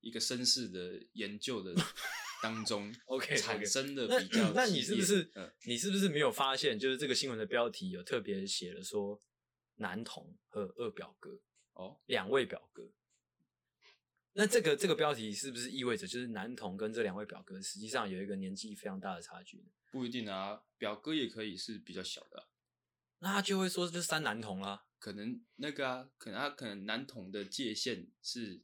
[0.00, 1.74] 一个绅士的研究的
[2.42, 9.20] 当中，OK 产生的比较那，那你是不是、嗯，你是不是没有发现，就是这个新闻的标题有特别写了说
[9.74, 11.38] 男童和二表哥
[11.74, 12.90] 哦，两位表哥。
[14.34, 19.64] 那这个这个标题是不是意味着就是男童跟这两位表哥实际上有一个年纪非常大的差距呢？
[19.90, 22.46] 不一定啊，表哥也可以是比较小的、啊，
[23.20, 24.84] 那他就会说就是三男童啦。
[24.98, 28.60] 可能那个啊，可能他可能男童的界限是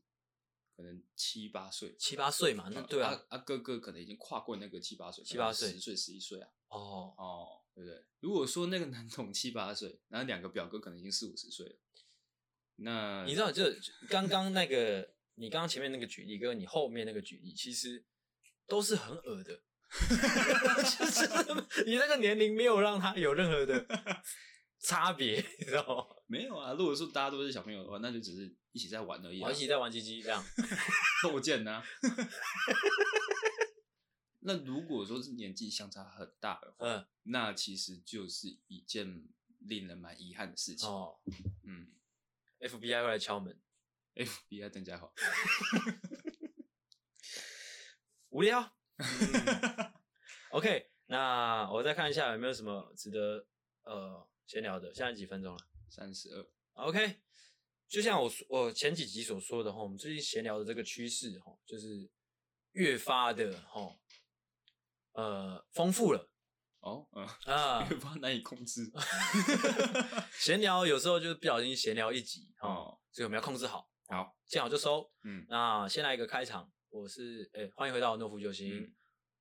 [0.77, 6.49] 可能七八岁，七八岁嘛，那对啊，啊哥哥可能已经跨过那个七八岁，七八岁，十岁十一岁啊。
[6.69, 8.05] 哦哦，对不对？
[8.19, 11.77] 如果说那个男童七八岁，然后两个表哥可能已经四五十岁了，
[12.77, 13.63] 那你知道，就
[14.09, 18.05] 刚刚那个你刚刚前面那个举例，跟你后面那个举例，其实
[18.67, 19.61] 都是很恶的。
[20.99, 23.87] 就是你那个年龄没有让他有任何的
[24.81, 26.17] 差别，你知道吗？
[26.27, 26.73] 没有啊。
[26.73, 29.51] 如果说大家都是小朋友的话，那就只是一起在玩而已，啊。
[29.51, 30.45] 一起在玩鸡鸡这样，
[31.23, 31.83] 斗剑呢？
[34.41, 39.25] 那如果说是年纪相差很大的话，嗯，那其实就是一件
[39.61, 41.19] 令人蛮遗憾的事情哦。
[41.63, 41.93] 嗯
[42.61, 43.59] ，FBI 会来敲门
[44.15, 45.13] ，FBI 邓家豪，
[48.31, 48.77] 无聊。
[48.97, 49.93] 嗯、
[50.51, 53.47] OK，那我再看一下有没有什么值得
[53.83, 54.95] 呃闲聊的。
[54.95, 55.61] 现在几分钟了？
[55.91, 56.47] 三十二。
[56.87, 57.21] OK，
[57.89, 62.09] 就像我我前几集所说的哈，我们最近闲聊的这个趋势哈，就是
[62.73, 63.99] 越发的哈
[65.13, 66.31] 呃丰富了。
[66.81, 68.93] 哦，嗯啊，越发难以控制。
[70.39, 73.91] 闲聊有时候就是不小心闲聊一集哦，所以我们要控制好。
[74.15, 75.11] 好，见好就收。
[75.25, 76.71] 嗯，那先来一个开场。
[76.89, 78.95] 我是诶、欸，欢迎回到诺夫救星，嗯、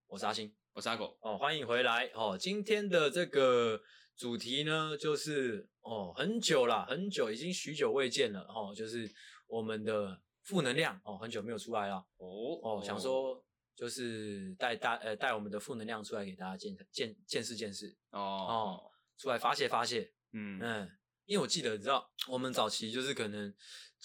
[0.08, 2.36] 我是阿星，我是阿狗哦，欢迎回来哦。
[2.36, 3.80] 今天的这个
[4.18, 9.08] 主题呢，就是哦，很久了，很久，已经许久未见了哦，就是
[9.46, 12.28] 我们的负能量哦，很久没有出来了哦
[12.64, 13.40] 哦，想说
[13.76, 20.90] 就是带大呃带我们的负能量出来给大家见见见识见识哦哦，出来发泄发泄，嗯嗯，
[21.26, 23.54] 因为我记得你知道，我们早期就是可能。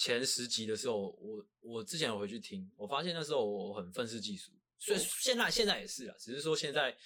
[0.00, 6.96] 前十集的时候，我我之前有回去听，我发现那时候我很愤世嫉俗，所以现在现在也是啊，只是说现在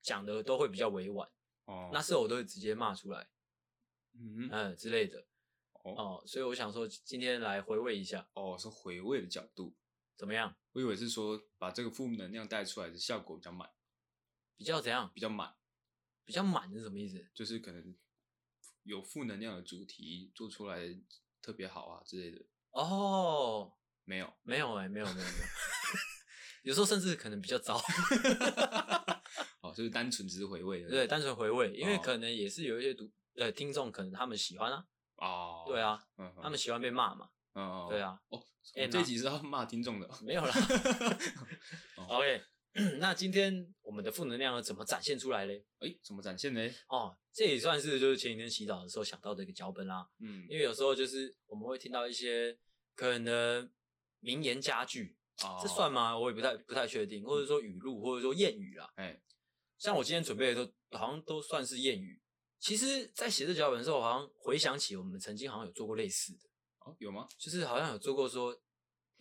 [0.00, 1.30] 讲的都会比较委婉，
[1.66, 3.28] 哦，那时候我都会直接骂出来，
[4.14, 5.24] 嗯嗯之类的，
[5.84, 9.76] 哦，哦，所以我想说今天来回味一下，哦，是回味的角度
[10.16, 10.52] 怎么样？
[10.72, 13.70] 我以为是说把这个负能量带出来的效果比较满，
[14.56, 15.08] 比较怎样？
[15.14, 15.54] 比较满，
[16.24, 17.24] 比较满是什么意思？
[17.32, 17.96] 就是可能
[18.84, 20.98] 有负能量的主题做出来。
[21.44, 22.40] 特别好啊之类的。
[22.70, 23.72] 哦，
[24.04, 24.32] 没有。
[24.44, 25.28] 没有哎、欸，没有没有没有，
[26.62, 27.82] 有时候甚至可能比较糟，
[29.60, 38.40] 哦，就是单纯只是回味的，对，单纯回味，因为可能也是有一些读呃听众，可能他们喜欢啊，哦，对啊，嗯、他们喜欢被骂嘛，嗯，对啊，哦，
[38.76, 40.54] 欸、这集是要骂听众的，没有啦，
[42.06, 42.44] OK。
[42.98, 45.62] 那今天我们的负能量要怎么展现出来嘞？
[45.80, 46.70] 哎，怎么展现呢？
[46.88, 50.08] 哦，这也算是就是前几天洗澡的时候想到的一个脚本啦。
[50.20, 52.58] 嗯，因为有时候就是我们会听到一些
[52.94, 53.70] 可能
[54.20, 56.18] 名言佳句，哦，这算吗？
[56.18, 58.90] 我也不太不太确定，或者说语录，或者说谚语啦。
[58.96, 59.20] 哎，
[59.76, 62.22] 像我今天准备的都好像都算是谚语。
[62.58, 66.48] 其实，在写这脚本的时候，我好像回想起我们曾经好像有做过类似的。
[66.78, 67.28] 哦，有吗？
[67.36, 68.58] 就是好像有做过说。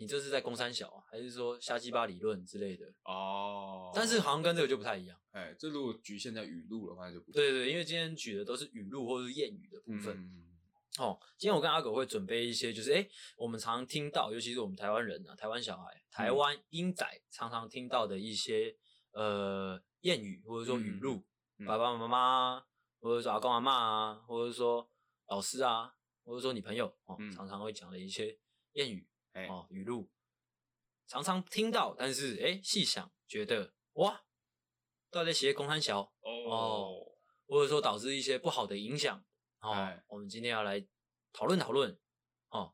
[0.01, 2.91] 你这是在攻三小啊，还是说瞎鸡巴理论之类的？
[3.03, 5.15] 哦，但是好像跟这个就不太一样。
[5.29, 10.17] 哎，这如果局限在语录的话就不对对对，因为今天举的都是语录或者是谚语的部分。
[10.17, 10.57] 嗯、
[10.97, 18.75] 哦，今天我跟阿狗会准备一些，就是哎，我们常常听到，尤其是我们台湾人啊，台湾小孩，台湾英仔常常听到的一些
[19.11, 21.23] 呃谚语或者说语录，
[21.59, 22.65] 嗯、爸爸妈妈，
[22.99, 24.89] 或者说阿公阿妈啊，或者说
[25.27, 28.39] 老师啊，或者说你朋友哦，嗯、常常会讲的一些
[28.73, 29.07] 谚语。
[29.33, 30.09] 哎、哦，语录
[31.07, 34.23] 常常听到，但是哎，细想觉得哇，
[35.09, 37.17] 到底写公三小哦，哦，
[37.47, 39.23] 或者说导致一些不好的影响
[39.59, 39.71] 哦。
[39.73, 40.85] 哎、我们今天要来
[41.33, 41.97] 讨论讨论
[42.49, 42.73] 哦。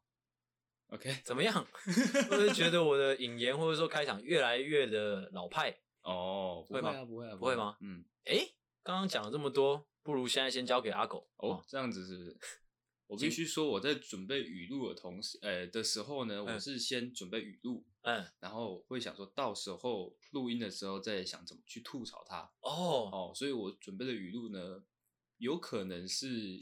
[0.90, 1.68] OK，怎么样？
[1.86, 6.66] 会不会觉得我的引言或者说开场越来越的老派哦？
[6.70, 7.04] 会吗？
[7.06, 7.78] 不会啊，不会吗？
[7.82, 8.48] 嗯，哎，
[8.84, 11.66] 刚刚讲了这么多，不如现在先交给阿狗哦，哦。
[11.68, 12.38] 这样子是不是？
[13.08, 22.52] 我必须说，我在准备语录的同时，呃的时候呢，我是先准备语录，嗯，然后会想说到时候录音的时候再想怎么去吐槽它。
[22.60, 24.84] 哦哦，所以我准备的语录呢，
[25.38, 26.60] 有可能是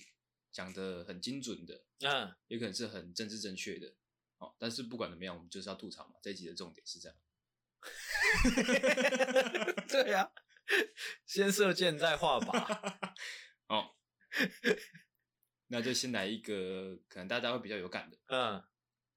[0.52, 3.96] 讲的很精准的，嗯，也可能是很政治正确的，
[4.38, 6.14] 哦，但是不管怎么样，我们就是要吐槽嘛。
[6.22, 7.18] 这一集的重点是这样。
[9.90, 10.32] 对呀、啊，
[11.26, 12.98] 先射箭再画靶。
[13.68, 13.96] 哦。
[15.68, 18.64] 那就先来一个可能大家会比较有感的，嗯，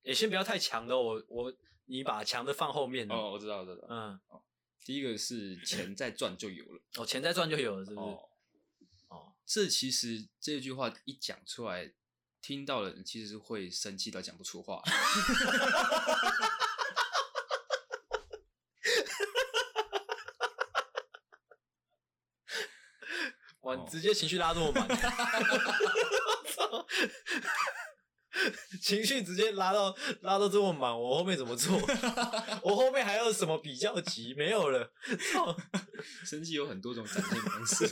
[0.02, 1.52] 也先不要太强的，我我
[1.84, 4.42] 你把强的放后面哦，我知道，我知道，嗯，哦，
[4.84, 8.06] 第一个是钱再赚就有了，哦，钱再赚就有了，是不是？
[8.06, 8.28] 哦，
[9.08, 11.92] 哦，这其实这句话一讲出来，
[12.40, 14.82] 听到了人其实是会生气到讲不出话。
[23.62, 24.88] 哇，直接情绪拉这么满。
[28.80, 31.76] 情绪直接拉到拉到这么满，我后面怎么做？
[32.62, 34.34] 我后面还有什么比较级？
[34.34, 34.92] 没有了。
[36.24, 37.87] 生气有很多种展现方式。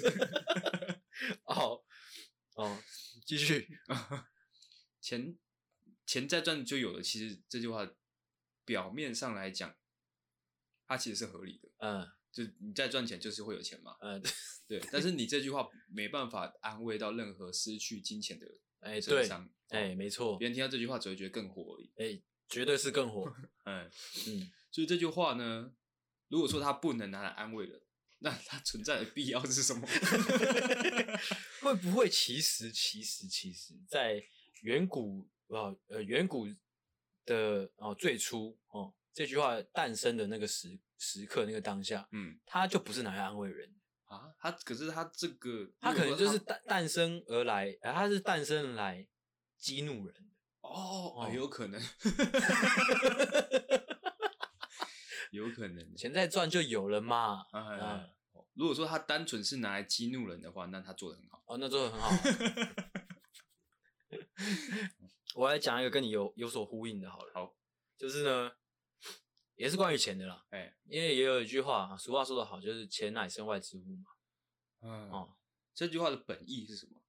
[1.47, 1.83] 哦
[2.55, 2.79] 哦，
[3.27, 3.69] 继续。
[5.01, 5.37] 钱
[6.05, 7.03] 钱再赚就有了。
[7.03, 7.89] 其实这句话
[8.65, 9.75] 表面上来讲，
[10.87, 11.69] 它其实是合理的。
[11.79, 12.09] 嗯。
[12.33, 13.97] 就你再赚钱，就是会有钱嘛。
[14.03, 14.23] 嗯，
[14.69, 14.79] 对。
[14.93, 18.59] 但是你这句话没办法安慰到任何失去金钱的人。
[18.81, 19.29] 哎，对。
[19.69, 20.37] 哎，没错。
[20.39, 21.91] 别人听到这句话只会觉得更火而已。
[21.97, 23.25] 哎，绝对是更火。
[23.65, 23.91] 嗯
[24.29, 24.53] 嗯。
[24.71, 25.73] 所以这句话呢，
[26.29, 27.81] 如果说它不能拿来安慰人，
[28.19, 29.87] 那它存在的必要是什么？
[31.63, 34.23] 会不会其实其实其实，在
[34.63, 36.47] 远古啊呃远古
[37.25, 40.79] 的哦最初哦这句话诞生的那个时。
[40.99, 43.71] 时刻那个当下，嗯，他就不是拿来安慰人
[44.07, 49.07] 啊，他可是他这个，他可能就是诞诞生而来，哎，他是诞生来
[49.57, 50.21] 激怒人的
[50.61, 51.81] 哦，哦， 有可能，
[55.33, 58.07] 有可能，钱再赚就有了嘛，啊，
[58.55, 62.11] 如果说他单纯是拿来激怒人的话，那他做的很好，哦，那做的很好，
[65.35, 67.53] 我来讲一个跟你有有所呼应的，好了，好，
[67.99, 68.53] 就是呢。
[69.57, 74.11] 也是关于钱的啦，哎、欸，因为也有一句话，俗话说得好，就是钱乃身外之物嘛。
[74.83, 75.37] 嗯，哦，
[75.75, 77.03] 这句话的本意是什么？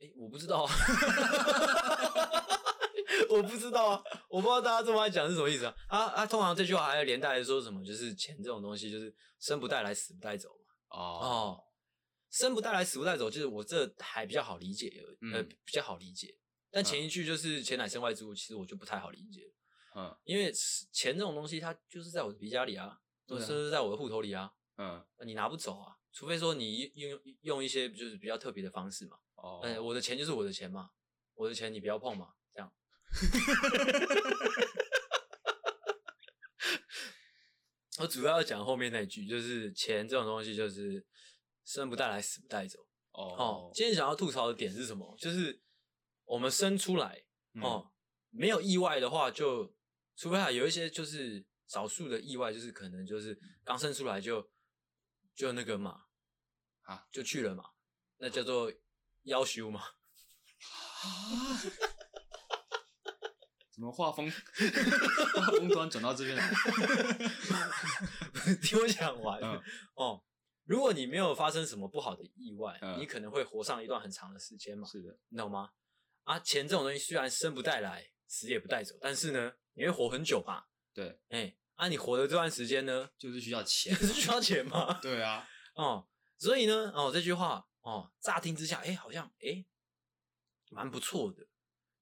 [0.00, 0.72] 哎、欸，我不知道啊，
[3.28, 5.74] 我不知道啊，我不知道大家这么爱讲是什么意思啊？
[5.88, 7.84] 啊啊，通常这句话还要连带说什么？
[7.84, 10.56] 就是钱这种东西，就是生不带来，死不带走嘛。
[10.90, 11.64] 哦哦，
[12.30, 16.38] 生不带来，死不带走，就是我这还比较好理解呃，比较好理解。
[16.70, 19.52] 但前一句就是钱乃身外之物，其实我就不太好理解。
[19.96, 24.52] 嗯，因为钱这种东西，它就是在我的皮夹里啊，都是在我的户头里啊。
[24.76, 29.16] 嗯，你拿不走啊，除非说你用用一些就是比较特别的方式嘛。
[29.36, 30.90] 哦，哎，我的钱就是我的钱嘛，
[31.34, 32.72] 我的钱你不要碰嘛，这样。
[38.00, 41.06] 我主要要讲后面那句，就是钱这种东西，就是
[41.64, 42.84] 生不带来，死不带走。
[43.12, 45.16] 哦，今天想要吐槽的点是什么？
[45.20, 45.62] 就是
[46.24, 47.22] 我们生出来
[47.62, 47.92] 哦，
[48.30, 49.72] 没有意外的话就。
[50.16, 54.50] 除非啊，有一些就是少数的意外，就是可能就是刚生出来就
[55.34, 56.04] 就那个嘛，
[56.82, 57.64] 啊，就去了嘛，
[58.18, 58.72] 那叫做
[59.24, 59.80] 夭寿嘛。
[59.80, 61.60] 啊？
[63.72, 64.30] 怎么画风？
[65.34, 66.48] 画风突然转到这边来？
[68.62, 69.40] 听我讲完。
[69.42, 69.60] 嗯、
[69.96, 70.22] 哦，
[70.62, 74.86] 如果你没有发生什么不好的意外，嗯、你可能会活上一段很长的时间嘛。
[74.86, 75.70] 是的，你懂吗？
[76.22, 79.52] 啊，钱这种东西虽然生不带来，死也不带走，但是呢。
[79.74, 80.68] 你会活很久吧？
[80.92, 84.98] 对，哎、欸，啊，你活的这段时间呢，就是需要钱，是需要钱吗？
[85.02, 86.08] 对啊，哦，
[86.38, 89.66] 所以呢，哦，这句话，哦，乍听之下，哎、欸，好像，哎、欸，
[90.70, 91.46] 蛮不错的，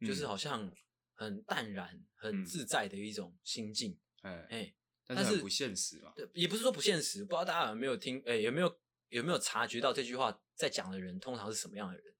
[0.00, 0.70] 嗯、就是好像
[1.14, 4.74] 很淡然、很自在的一种心境，哎、嗯，欸、
[5.06, 12.14] 但是不现实嘛，对，也不是说不现实，不知道大家有没有听，哎、欸，有没有有没有察觉到这句话在讲的人通常是什么样的人？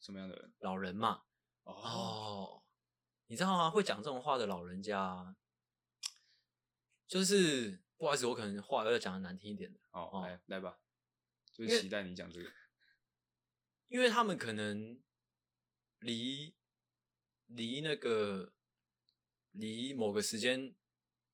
[0.00, 0.52] 什么样的人？
[0.58, 1.22] 老人嘛，
[1.62, 2.60] 哦。
[3.24, 3.70] 哦你知道吗？
[3.70, 5.34] 会讲这种话的老人家，
[7.06, 9.80] 就是不好意思，我可能话要讲的难听一点的。
[9.92, 10.78] 哦，哦来来吧，
[11.50, 12.50] 就是期待你讲这个，
[13.88, 15.00] 因为他们可能
[16.00, 16.54] 离
[17.46, 18.52] 离那个
[19.52, 20.74] 离某个时间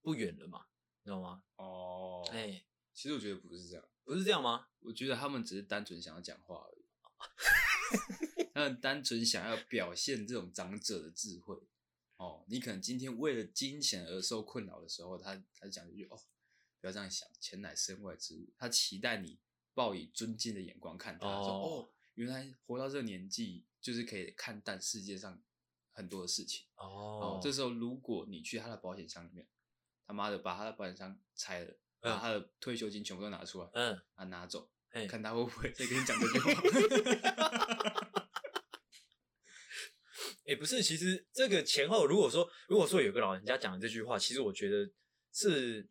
[0.01, 0.67] 不远了嘛，
[1.03, 1.43] 你知道吗？
[1.57, 4.69] 哦，哎、欸，其实我觉得不是这样，不是这样吗？
[4.79, 6.85] 我觉得他们只是单纯想要讲话而已，
[8.55, 11.57] 他们单纯想要表现这种长者的智慧。
[12.51, 16.21] 哦，你可能今天为了金钱而受困扰的时候，他他讲一句哦，
[16.81, 18.53] 不要这样想，钱乃身外之物。
[18.59, 19.39] 他期待你
[19.73, 25.41] 抱以尊敬的眼光看他，哦说哦，原来活到这个年纪就是可以看淡世界上
[25.93, 26.67] 很多的事情。
[26.75, 29.47] 哦，哦，这时候如果你去他的保险箱里面，
[30.07, 38.00] 他妈的把他的保险箱拆了，把他的退休金全部都拿出来，嗯，啊拿走，嘿看他会不会再跟你讲这句话。
[40.51, 44.91] 也、欸、不是，其实这个前后，如果说如果说有个老人家讲的这句话，其实我觉得
[45.33, 45.89] 是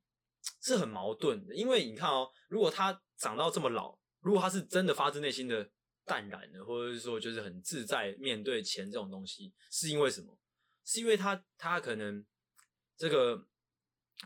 [0.62, 5.72] 是很矛盾的，因为你看哦，如果他长到这么老，如果他是真的发自内心的
[6.04, 10.38] 淡然的，或者是说就是很自在面对钱这种东西，是因为什么？
[10.84, 12.26] 是因为他他可能
[12.98, 13.42] 这个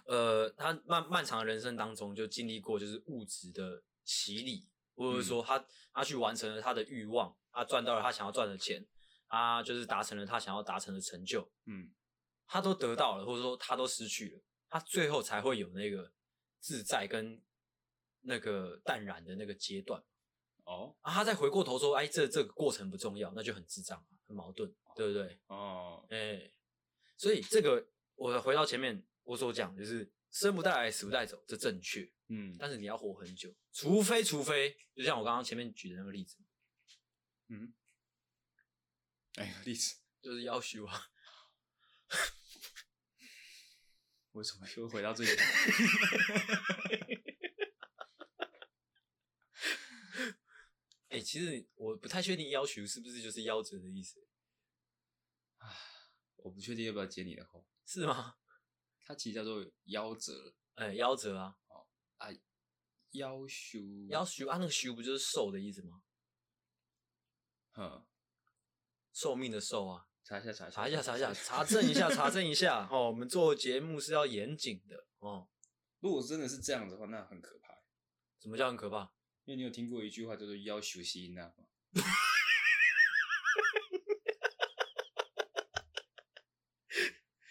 [0.08, 5.64] 呃，他漫漫长的人生当中就经历过就是物质的洗礼，或者说他
[5.94, 8.84] 他去完成了他的欲望，他赚到了他想要赚的钱。
[9.34, 11.92] 他就是达成了他想要达成的成就，嗯，
[12.46, 16.14] 他都得到了，或者说他都失去了，他最后才会有那个
[16.60, 17.42] 自在跟
[18.22, 20.04] 那个淡然的那个阶段。
[20.66, 24.06] 哦，啊，他再回过头说，哎，这这个过程不重要，那就很智障啊。
[24.28, 25.40] 很矛盾，对不对？
[25.48, 26.54] 哦，哎、欸，
[27.18, 32.08] 所以这个我回到前面我所讲，就是生不带来，死不带走，这正确。
[32.28, 36.38] 嗯，但是你要活很久，除非除非，就像我刚刚前面举的那个例子，
[37.50, 37.74] 嗯，
[39.36, 41.10] 哎呀，例子就是夭寿啊。
[44.34, 45.30] 为什么又回到这里？
[51.10, 54.28] 哎、欸，其实我不太确定“夭寿”是不是就是夭折的意思。
[55.58, 55.70] 啊，
[56.38, 57.64] 我不确定要不要接你的话。
[57.86, 58.38] 是吗？
[59.06, 60.56] 它其实叫做夭折。
[60.74, 61.60] 哎、欸，夭折啊。
[61.68, 62.30] 哦啊，
[63.12, 63.80] 夭寿。
[64.10, 66.02] 夭寿啊，那个“寿”不就是瘦的意思吗？
[67.74, 68.08] 哼，
[69.14, 70.06] 寿命的寿啊。
[70.26, 72.88] 查一下，查一下，查一下，查一下，查证一下，查证一下。
[72.92, 75.48] 哦，我们做节目是要严谨的哦。
[76.00, 77.76] 如果真的是这样的话，那很可怕。
[78.42, 79.12] 什么叫很可怕？
[79.46, 81.54] 因为你有听过一句话叫做“夭寿是因仔”吗？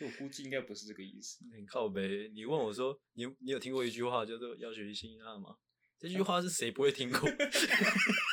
[0.00, 1.44] 我估计应该不是这个意思。
[1.54, 2.30] 你靠呗。
[2.34, 5.58] 你问我说，你你有听过一句话叫做“夭寿是因仔”吗？
[5.98, 7.20] 这句话是谁不会听过？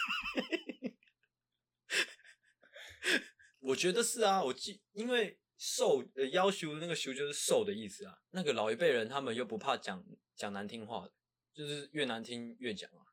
[3.69, 8.19] 我觉得是啊，我记，因为瘦呃要求那个修就是瘦的意思啊。
[8.31, 10.03] 那个老一辈人他们又不怕讲
[10.35, 11.13] 讲难听话的，
[11.53, 13.05] 就是越难听越讲啊。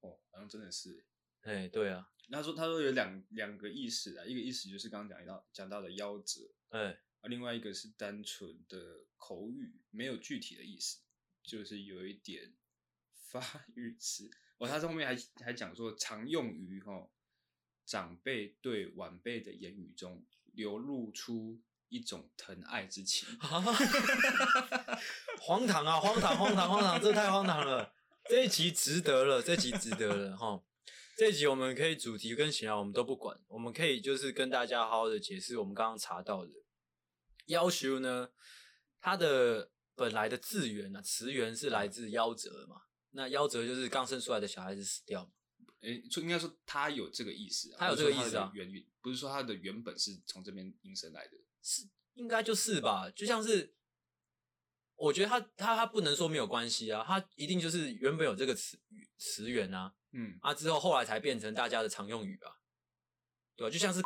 [0.00, 1.04] 哦，好像真的是。
[1.42, 2.08] 哎，对啊。
[2.30, 6.40] 他说他说有两两个意思啊，一个意思就是刚刚讲到讲到的夭折，
[6.70, 11.00] 哎，另外一个是单纯的口语，没有具体的意思，
[11.42, 12.54] 就是有一点
[13.12, 14.30] 发语词。
[14.56, 17.10] 哦，他后面还还讲说常用于齁。
[17.88, 20.22] 长辈对晚辈的言语中
[20.52, 21.58] 流露出
[21.88, 23.26] 一种疼爱之情，
[25.40, 25.98] 荒唐啊！
[25.98, 26.36] 荒唐！
[26.36, 26.68] 荒唐！
[26.70, 27.00] 荒唐！
[27.00, 27.94] 这太荒唐了！
[28.26, 30.62] 这一集值得了，这一集值得了哈！
[31.16, 36.52] 这一集我们可以主题跟闲聊我们都不管，我们可以就是跟大家好好的解释我们刚刚查到的
[37.46, 38.28] 夭寿呢，
[39.00, 42.82] 它的本来的字源啊，词源是来自夭折嘛？
[43.12, 45.30] 那夭折就是刚生出来的小孩子死掉嘛？
[45.80, 53.08] 诶，说应该说他有这个意思啊，他有这个意思啊，原原不是说他的原本是从这边引申来的，是应该就是吧？
[53.10, 53.74] 就像是，
[54.96, 58.76] 我觉得他他他不能说没有关系啊，他一定就是原本有这个词
[59.16, 62.58] 词源啊，嗯啊之后后来才变成大家的常用语啊，
[63.54, 63.70] 对吧？
[63.72, 64.00] 就像是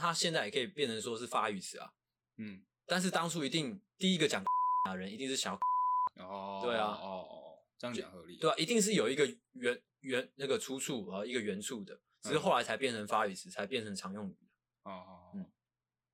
[0.00, 1.92] 他现在也可以变成说是发语词啊，
[2.38, 4.42] 嗯，但是当初一定第一个讲
[4.90, 5.56] 的人一定是小
[6.18, 7.43] 哦，对啊，哦哦，
[7.78, 8.54] 这样讲合理，对啊？
[8.56, 9.82] 一定是有一个原。
[10.04, 14.36] 原那个出处啊，一个原处的，只是后来才变成发语词，嗯、才变成常用语。
[14.82, 15.50] 哦哦，嗯，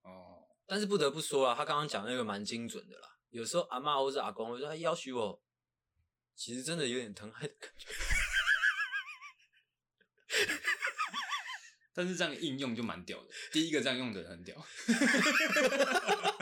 [0.03, 0.47] 哦。
[0.65, 3.17] 但是不得不说啊，他刚刚讲那个蛮精准的啦。
[3.31, 5.43] 有时候阿妈或者阿公会说他要许我，
[6.37, 7.89] 其实真的有点疼爱的感觉。
[11.93, 14.55] 但是这样应用就蛮屌的，第一个这样用的很屌。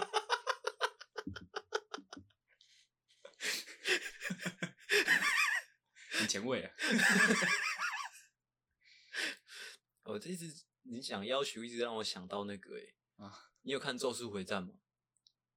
[6.40, 6.74] 前卫啊！
[10.04, 14.74] 我这次你讲要求，一直让我想到那个诶、欸、啊，你有看《咒术回战》吗？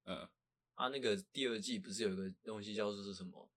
[0.03, 0.29] 嗯，
[0.75, 3.49] 啊，那个第二季不是有个东西叫做是什么？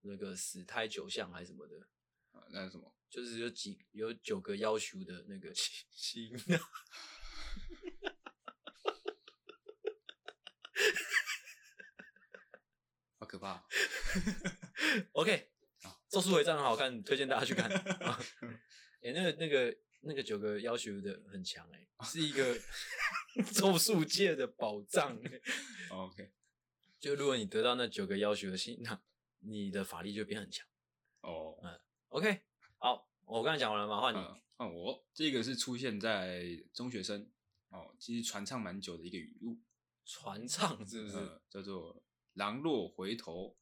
[0.00, 1.86] 那个死胎九象还是什么的？
[2.32, 2.94] 啊，那是什么？
[3.10, 6.34] 就是有几有九个要求的那个星。
[13.18, 13.66] 好可怕。
[15.12, 15.52] OK。
[16.08, 17.70] 咒术回战很好看，推荐大家去看。
[19.00, 22.58] 哎、欸，那个、那个、那个九个要求的很强哎、欸，是一个
[23.52, 25.42] 咒术界的宝藏、欸。
[25.90, 26.32] OK，
[26.98, 29.00] 就如果你得到那九个要求的心，那
[29.40, 30.66] 你的法力就变很强。
[31.20, 31.64] 哦、oh.
[31.64, 32.40] 嗯，OK，
[32.78, 34.00] 好，我刚才讲完了吗？
[34.00, 34.18] 换你。
[34.56, 37.30] 换、嗯、我，这个是出现在中学生
[37.68, 39.58] 哦，其实传唱蛮久的一个语录。
[40.04, 41.40] 传唱是不是、嗯？
[41.48, 42.02] 叫做
[42.34, 43.56] “狼若回头，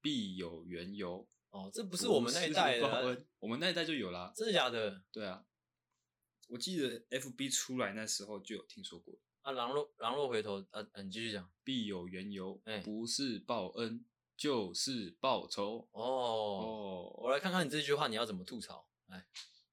[0.00, 1.28] 必有缘由”。
[1.50, 4.32] 哦，这不是我们那一代的，我们那一代就有啦。
[4.36, 5.02] 真的假的？
[5.10, 5.44] 对啊，
[6.48, 9.18] 我记得 FB 出来那时候就有听说过。
[9.42, 14.04] 啊，狼若狼若回头，啊，你继续讲，必有缘由，欸、不是报恩
[14.36, 15.88] 就是报仇。
[15.92, 18.88] 哦哦，我来看看你这句话你要怎么吐槽？
[19.08, 19.26] 哎，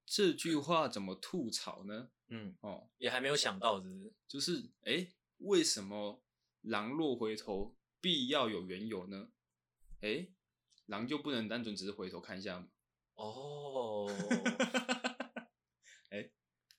[0.04, 2.10] 这句话怎么吐槽呢？
[2.28, 4.12] 嗯，哦，也还没有想到，是不是？
[4.26, 6.22] 就是，哎、欸，为什么
[6.62, 9.30] 狼若回头必要有缘由呢？
[10.00, 10.34] 哎、欸。
[10.88, 12.66] 狼就不能单纯只是回头看一下吗？
[13.14, 14.06] 哦，
[16.10, 16.28] 哎，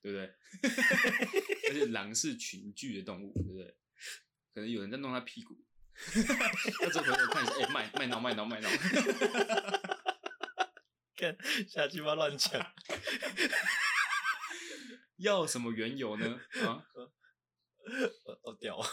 [0.00, 0.32] 对不对？
[1.70, 3.76] 而且狼是群居的动物，对不对？
[4.54, 5.56] 可能有人在弄他屁股，
[5.94, 8.68] 他只回头看一下，哎、欸，麦麦闹卖闹麦闹，
[11.16, 11.36] 看
[11.68, 12.74] 瞎鸡巴乱讲。
[15.18, 16.40] 要什么缘由呢？
[16.66, 16.82] 啊，
[18.42, 18.88] 哦屌啊！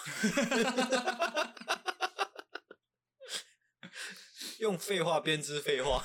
[4.59, 5.99] 用废话编织废话，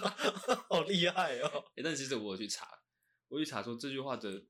[0.68, 1.64] 好厉害哦！
[1.70, 2.68] 哎、欸，但其实我有去查，
[3.28, 4.44] 我去查说这句话的，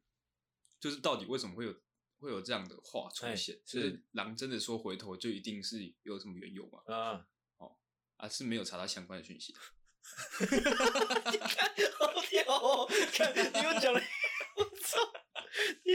[0.81, 1.75] 就是到底为什么会有
[2.19, 3.55] 会有这样的话出现？
[3.55, 6.81] 欸、是，是狼真的说回头就一定是有什么缘由吗？
[6.87, 7.27] 啊，
[7.59, 7.77] 哦，
[8.17, 9.59] 啊是没有查到相关的讯息的。
[11.33, 11.69] 你看，
[11.99, 12.89] 好屌哦！
[13.13, 14.01] 看，你又讲了，
[14.57, 14.99] 我操！
[15.85, 15.93] 你，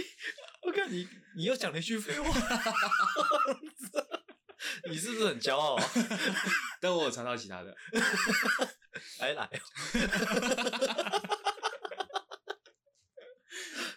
[0.63, 2.29] 我看你，你又讲了一句废话。
[4.89, 5.77] 你是不是很骄傲？
[6.81, 7.77] 但我有查到其他的，
[9.21, 9.49] 来来，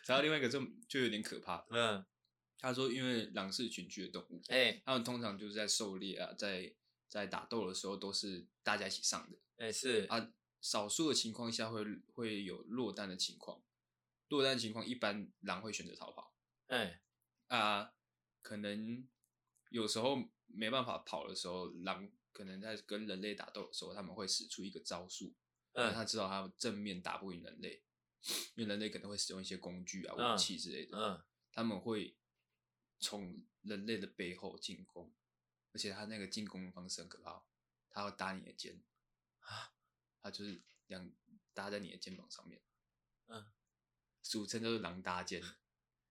[0.05, 1.67] 查到另外一个就就有点可怕。
[1.71, 2.05] 嗯，
[2.59, 6.75] 他说，因为狼是群居的动物，哎、欸，他们通常就是在狩猎啊，在
[7.09, 9.39] 在打斗的时候都是大家一起上的。
[9.57, 10.31] 哎、欸，是啊，
[10.61, 11.83] 少数的情况下会
[12.13, 13.63] 会有落单的情况，
[14.29, 16.35] 落单的情况一般狼会选择逃跑。
[16.67, 16.79] 哎、
[17.49, 17.93] 欸，啊，
[18.43, 19.09] 可能
[19.71, 20.29] 有时候。
[20.57, 25.33] 没办法跑的时候，狼可能在跟人类打斗的时候，他们会使出一个招数，
[25.73, 27.83] 嗯，他知道他正面打不赢人类，
[28.57, 32.17] 因为人类可能会使用一些工具啊、武器之类的，嗯，他们会
[32.99, 35.15] 从人类的背后进攻，
[35.73, 37.45] 而且他那个进攻方式很可怕，
[37.89, 38.83] 他会搭你的肩
[39.39, 39.73] 啊，
[40.21, 41.11] 他就是两
[41.55, 42.61] 搭在你的肩膀上面，
[43.29, 43.47] 嗯，
[44.23, 45.41] 俗称就是狼搭肩，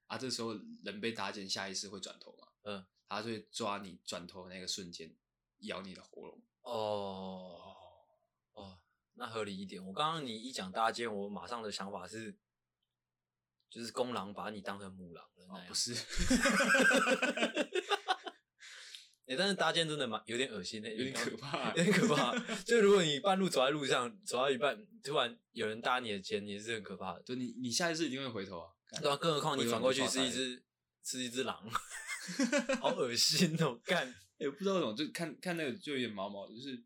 [0.08, 0.54] 啊，这时候
[0.84, 2.86] 人被搭肩，下意识会转头嘛，嗯。
[3.10, 5.16] 他就会抓你转头的那个瞬间，
[5.64, 6.42] 咬你的喉咙。
[6.62, 7.76] 哦
[8.54, 8.80] 哦，
[9.16, 9.86] 那合理一点。
[9.86, 12.38] 我刚刚你一讲搭肩，我马上的想法是，
[13.70, 15.68] 就是公狼把你当成母狼了那样。
[15.68, 15.94] 不是。
[19.26, 22.38] 哎， 但是搭肩真的蛮有点恶心的，有点可怕，有点可怕。
[22.64, 27.24] 就如果你半路走在路上，走到一半，突然有人搭你的肩，也是很可怕的。
[27.24, 28.70] 就你，你下一次一定会回头啊。
[29.02, 30.64] 对啊，更何况你转过去是一只，
[31.04, 31.70] 是一只狼。
[32.80, 33.78] 好恶心哦！
[33.84, 36.54] 干，也不知道为什么，就看看那个就有点毛毛的。
[36.56, 36.84] 就是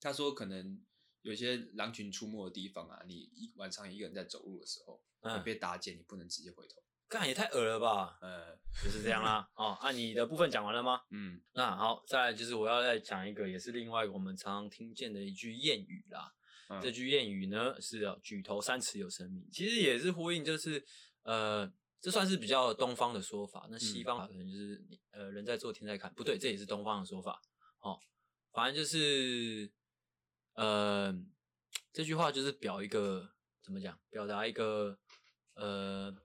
[0.00, 0.84] 他说，可能
[1.22, 6.82] 有些狼群出没的地方啊，你一晚上一个人在走路的时候，嗯，被打劫，你不能直接回头。
[7.08, 8.18] 干也太恶了吧？
[8.20, 9.48] 呃，就是这样啦。
[9.54, 11.00] 哦，啊，你的部分讲完了吗？
[11.10, 16.34] 嗯，那好，再来就是我要再讲一个，也是另外我们常常听见的一句谚语啦。
[16.68, 20.84] 嗯，这句谚语呢是“举头三尺有神明”，其实也是呼应，就是
[21.22, 21.72] 呃。
[22.06, 24.80] 这算是比较东方的说法，那西方可能就是
[25.10, 27.42] 呃人在做天在看，不对，这也是东方的说法。
[27.80, 27.98] 哦，
[28.52, 29.68] 反正就是
[30.54, 31.12] 呃
[31.92, 35.00] 这句话就是表一个怎么讲，表达一个
[35.54, 36.16] 呃。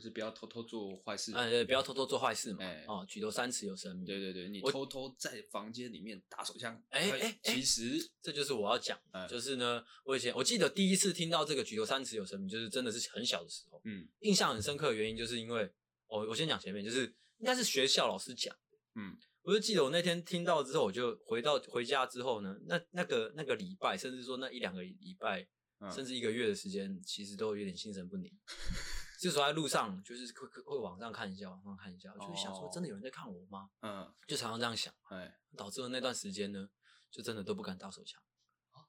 [0.00, 2.64] 就是不要偷偷做坏事，哎，对，不要偷偷做坏事嘛。
[2.86, 4.06] 哦，举头三尺有神明。
[4.06, 8.98] 对对对，你偷偷在房间里面打手枪，哎哎，其实这就是我要讲，
[9.28, 15.70] 就是呢，我以前我记得第一次听到这个举头三尺有神明，就是真的是很小的时候，嗯，印象很深刻的原因就是因为，
[16.06, 17.04] 我我先讲前面，就是
[17.36, 18.56] 应该是学校老师讲，
[18.94, 25.46] 嗯，我就记得我那天听到之后，我就回到回家之后呢，那那个那个礼拜，甚至说那一两个礼拜，
[25.94, 28.32] 甚至一个月的时间，其实都有点心神不宁。
[29.20, 33.70] 就走在路上，就是会会往上看一下，往上看一下，就会想说，真的有人在看我吗？
[33.82, 36.70] 嗯，就常常这样想，哎，导致了那段时间呢，
[37.10, 38.22] 就真的都不敢打手枪。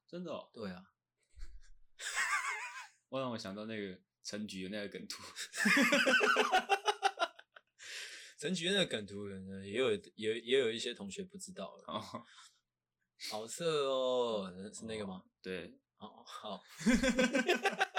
[0.08, 0.32] 真的？
[0.32, 0.50] 哦？
[0.54, 0.86] 对啊。
[3.10, 5.22] 我让我想到那个陈菊的那个梗图。
[8.38, 12.26] 陈菊的那个梗图呢，也有也也有一些同学不知道了。
[13.30, 15.24] 好色哦，是那个吗？
[15.42, 15.78] 对。
[15.98, 16.64] 哦，好。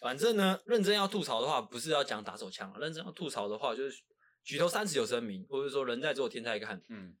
[0.00, 4.02] 反正呢，认真要吐槽的话，不是要讲打手枪，认真要吐槽的话，就是
[4.42, 6.82] 举头三尺有神明，或者说人在做天在看。
[6.88, 7.14] 嗯，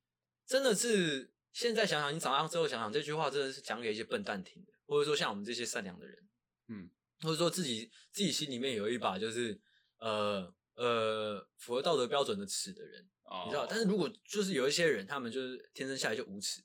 [0.46, 6.28] 真的是现在想想，你长大之后想想，这句话真的是讲给一些笨蛋听的，或者说像我们这些善良的人，
[6.68, 9.60] 嗯，或者说自己自己心里面有一把就是
[9.98, 13.66] 呃呃符合道德标准的尺的人，哦、你知道？
[13.66, 16.62] 但是如果就是有一些人，他们就是天生下来就无耻，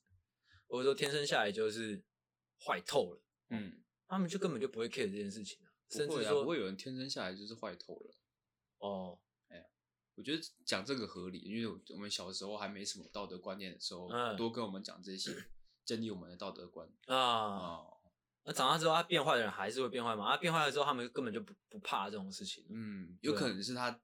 [0.68, 2.01] 或者说天生下来就是
[2.66, 5.59] 坏透了，嗯，他们就根本就不会 care 这件事情。
[5.97, 8.15] 甚至说不会有人天生下来就是坏透了
[8.79, 9.19] 哦。
[9.49, 9.63] 哎呀，
[10.15, 15.31] 我觉得讲这个合理，因为我们小时候还没什么道德观念的时候，嗯、多跟我们讲这些，
[15.83, 17.15] 建立我们的道德观啊。
[17.15, 17.97] 哦、
[18.43, 20.29] 那长大之后，他变坏的人还是会变坏吗？
[20.29, 22.65] 他变坏了之后，他们根本就不不怕这种事情。
[22.69, 23.99] 嗯，有可能是他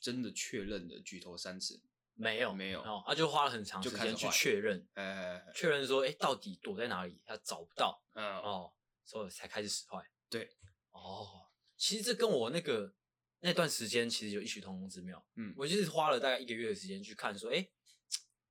[0.00, 1.80] 真的确认了举头三尺，
[2.14, 7.22] 没有没有，哦，他就花了很长时间去确认，哎，确认说，哎，到底躲在哪里？
[7.24, 8.72] 他找不到，嗯哦，
[9.04, 10.04] 所以才开始使坏。
[10.28, 10.50] 对。
[10.92, 12.94] 哦，其实这跟我那个
[13.40, 15.24] 那段时间其实有异曲同工之妙。
[15.36, 17.68] 嗯，我就是花了大概一个月的时间去看，说，哎，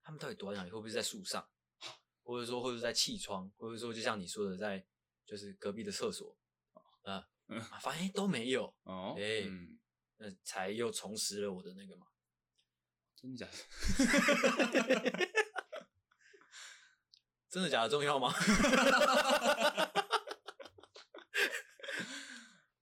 [0.01, 0.71] 他们到底躲在哪里？
[0.71, 1.49] 会不会在树上？
[2.23, 3.49] 或者说，会不会在气窗？
[3.57, 4.85] 或者说，就像你说的，在
[5.25, 6.37] 就是隔壁的厕所？
[7.03, 9.45] 啊，嗯，发现都没有哦，哎、
[10.17, 12.07] 那才又重拾了我的那个嘛，
[13.15, 13.53] 真的假的？
[17.49, 18.33] 真的假的重要吗？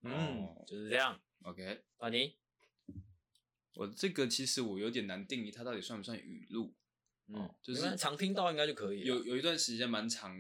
[0.02, 1.22] 嗯，就是这样。
[1.44, 2.38] OK，阿尼，
[3.76, 6.76] 我这个其实我有点难定义，它到底算不算语录？
[7.28, 9.02] 嗯，就是常听到应该就可以。
[9.02, 10.36] 有有一段时间蛮长，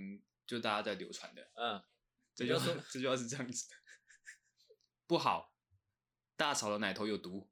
[0.45, 1.49] 就大家在流传的。
[1.55, 1.81] 嗯，
[2.36, 3.75] 这句话 这句话是这样子的：
[5.07, 5.55] 不好，
[6.36, 7.49] 大嫂的奶头有毒。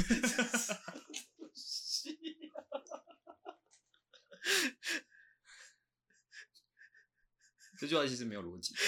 [7.78, 8.74] 这句话其实没有逻辑。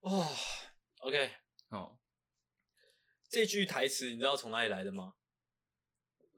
[0.00, 0.28] 哦
[0.98, 1.30] ，OK，
[1.70, 1.98] 哦，
[3.28, 5.14] 这句台词你知道从哪里来的吗？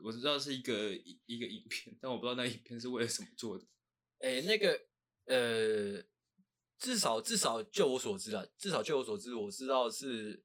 [0.05, 0.95] 我知道是一个
[1.27, 3.67] 一个影片，但我不知道那影片是为了什么做的。
[4.21, 4.81] 哎，那个
[5.27, 6.03] 呃，
[6.79, 10.43] 至少至少就我所知啊，至少就我所知，我知道是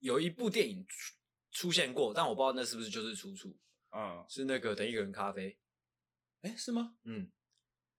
[0.00, 1.14] 有一部电影出
[1.50, 3.56] 出现过，但我不知道那是不是就是出处。
[3.90, 5.58] 嗯，是那个等一个人咖啡。
[6.40, 6.96] 哎，是吗？
[7.04, 7.30] 嗯，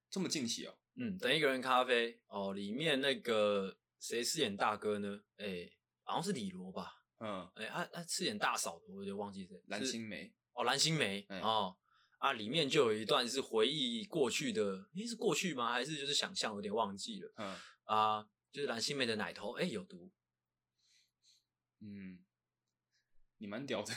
[0.09, 0.77] 这么近期哦。
[0.95, 5.23] 嗯，等一个人咖啡哦，里面那个谁饰演大哥呢？
[5.37, 5.71] 哎，
[6.03, 7.03] 好像是李罗吧。
[7.19, 9.63] 嗯，哎，他他饰演大嫂的，我有点忘记谁。
[9.67, 10.31] 蓝心湄。
[10.53, 11.77] 哦，蓝心湄、欸、哦
[12.23, 15.73] 啊，里面就有一段是回忆过去的，诶是过去吗？
[15.73, 16.55] 还是就是想象？
[16.55, 17.33] 有点忘记了。
[17.35, 17.53] 嗯
[17.83, 20.09] 啊，就是蓝心湄的奶头，哎、欸，有毒。
[21.81, 22.23] 嗯，
[23.39, 23.93] 你蛮屌的，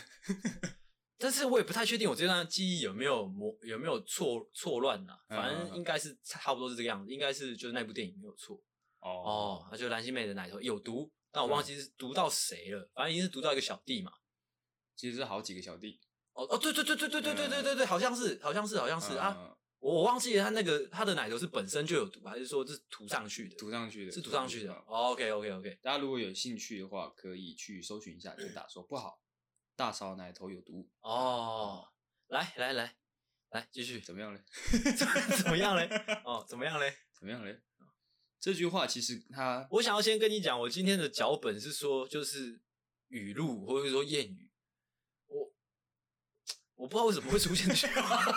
[1.19, 5.17] 但是我也不太确定我这段记忆有没有模有没有错错乱呐？
[5.29, 8.61] 反正应该是差不多是这个样子，应该是就是那部电影没有错。
[8.99, 14.11] 哦哦，那就蓝心湄的奶头有毒，但我忘记是毒到谁了，反正已经是毒到一个小弟嘛。
[14.97, 16.01] 其实是好几个小弟。
[16.37, 23.57] 哦哦，对对对对对对对对对对，好像是好像是好像是啊，我我忘记了他那个他的奶头是本身就有毒，还是说是涂上去的？
[23.57, 24.73] 涂上去的，是涂上去的。
[24.87, 29.21] OK OK OK，大家如果有兴趣的话，可以去搜寻一下，就打说不好，
[29.75, 30.89] 大嫂奶头有毒。
[31.01, 31.89] 哦，
[32.29, 32.97] 来来来
[33.51, 34.41] 来，继续，怎么样嘞？
[35.39, 35.89] 怎么样嘞？
[36.25, 36.93] 哦，怎么样嘞？
[37.19, 37.63] 怎么样嘞？
[38.39, 42.61] 这句话其实他，我想要先跟你讲，我今天的脚本是说就是
[43.09, 44.46] 语录或者说谚语。
[46.77, 48.23] 我不知道为什么会出现这句话。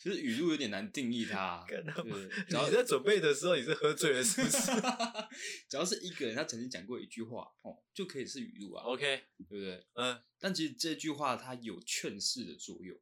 [0.00, 1.66] 其实语录有点难定义它。
[1.68, 4.70] 对，你在准备的时候你是喝醉了是不是？
[5.68, 8.84] 只要是一个人他曾经讲过一句话哦，就可以是语录啊。
[8.84, 9.84] OK，对不对？
[9.94, 10.22] 嗯。
[10.38, 12.96] 但其实这句话它有劝世的作用，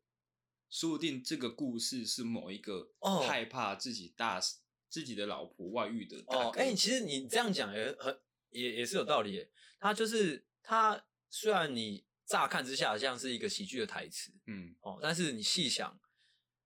[0.71, 2.91] 说不定这个故事是某一个
[3.29, 4.45] 害怕自己大、oh.
[4.89, 6.17] 自己的老婆外遇的。
[6.29, 8.19] 哦，哎，其实你这样讲也很
[8.49, 9.47] 也也是有道理。
[9.79, 11.05] 他就是他。
[11.39, 16.01] 虽然你乍看之下像是一个喜剧的台词，嗯，哦，但是你细想，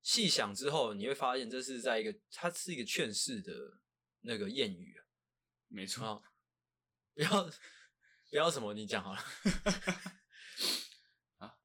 [0.01, 3.81] 细想之后，你会发现这是在一个，它是一个劝世的
[4.21, 4.97] 那个谚语，
[5.67, 6.07] 没错。
[6.07, 6.23] 哦，
[7.15, 7.51] 不要
[8.31, 9.21] 不要什么，你讲好了，
[11.39, 11.59] 啊，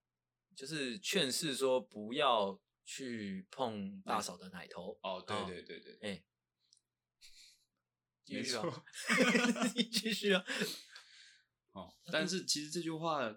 [0.56, 5.00] 就是劝世说不要去碰大嫂的奶头。
[5.04, 6.26] 哦，对对对对，哎，
[8.26, 8.84] 继续啊，
[9.78, 10.44] 你继续啊。
[11.76, 13.36] 哦，但是其实这句话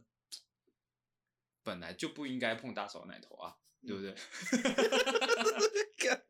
[1.64, 4.14] 本来就不应该碰大嫂奶头啊，对不对？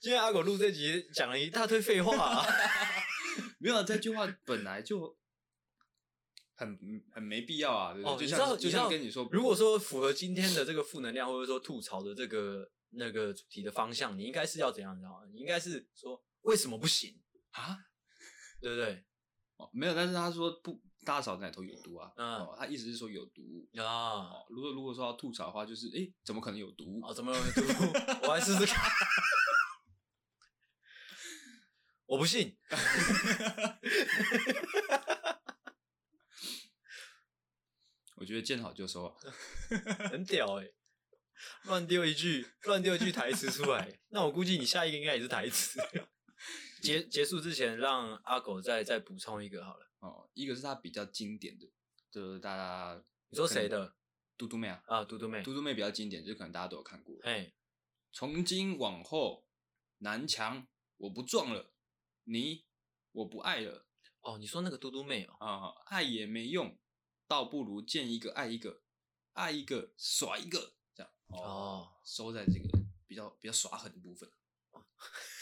[0.00, 2.46] 今天阿狗录这集讲了一大堆废话啊，
[3.58, 5.18] 没有，这句话本来就
[6.54, 6.78] 很
[7.10, 8.28] 很没必要啊，对不对？
[8.28, 14.94] 就像就像跟你说，如果说符合今天的这个负能量或者说吐槽的这个那个主题的方向，你应该是要怎样？
[14.94, 15.22] 你知道吗？
[15.32, 17.20] 你应该是说为什么不行
[17.50, 17.76] 啊？
[18.60, 19.04] 对不对？
[19.56, 22.12] 哦，没有，但是他说不，大嫂奶头有毒啊。
[22.16, 23.84] 嗯，哦，他意思是说有毒啊。
[23.84, 27.00] 哦，如果如果说要吐槽的话，就是哎，怎么可能有毒？
[27.02, 27.62] 哦，怎么有毒？
[28.22, 28.90] 我来试试看。
[32.06, 32.56] 我不信。
[38.16, 39.14] 我觉得见好就收啊，
[40.10, 40.74] 很屌哎、欸！
[41.64, 45.78] 乱丢一句，乱丢一句台词出来，那我估计你下一个应该也是台词。
[46.86, 49.90] 结结束之前，让阿狗再再补充一个好了。
[49.98, 51.68] 哦，一个是他比较经典的，
[52.10, 53.96] 就是大家你说谁的？
[54.36, 54.82] 嘟嘟妹啊？
[54.86, 57.18] 啊，嘟嘟妹，嘟嘟妹比较经典，就可能大家都有看过。
[57.22, 57.54] 哎，
[58.12, 59.46] 从今往后，
[59.98, 60.68] 南墙
[60.98, 61.72] 我不撞了，
[62.24, 62.66] 你
[63.12, 63.86] 我不爱了。
[64.20, 65.34] 哦，你说那个嘟嘟妹哦？
[65.40, 66.78] 啊，爱也没用，
[67.26, 68.82] 倒不如见一个爱一个，
[69.32, 72.68] 爱一个耍一个，这样哦，收在这个
[73.06, 74.30] 比较比较耍狠的部分。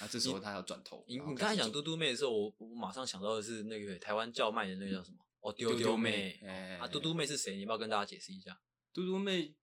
[0.00, 1.04] 那这时候他要转头。
[1.08, 5.18] 你你刚才讲嘟嘟妹的时候，我我马上想到的是那个台湾叫卖的那个叫什么？
[5.40, 6.38] 哦，丢丢妹。
[6.42, 7.54] 哎，啊，嘟嘟妹是谁？
[7.54, 8.60] 你要不要跟大家解释一下？
[8.92, 9.54] 嘟嘟妹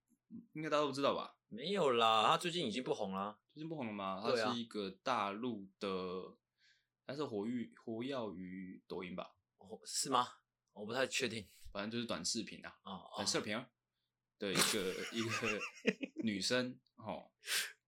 [0.54, 1.36] 应该大家都知道吧？
[1.50, 3.38] 没有啦，她最近已经不红了。
[3.54, 4.22] 最近不红了吗？
[4.24, 6.38] 她是一个大陆的，
[7.06, 9.36] 她是活跃活跃于抖音吧？
[9.58, 10.28] 哦，是吗？
[10.74, 11.48] 我不太确定。
[11.72, 12.74] 反正就是短视频啊，
[13.16, 13.54] 短视频
[14.38, 15.60] 的一个一个
[16.24, 17.32] 女生哦，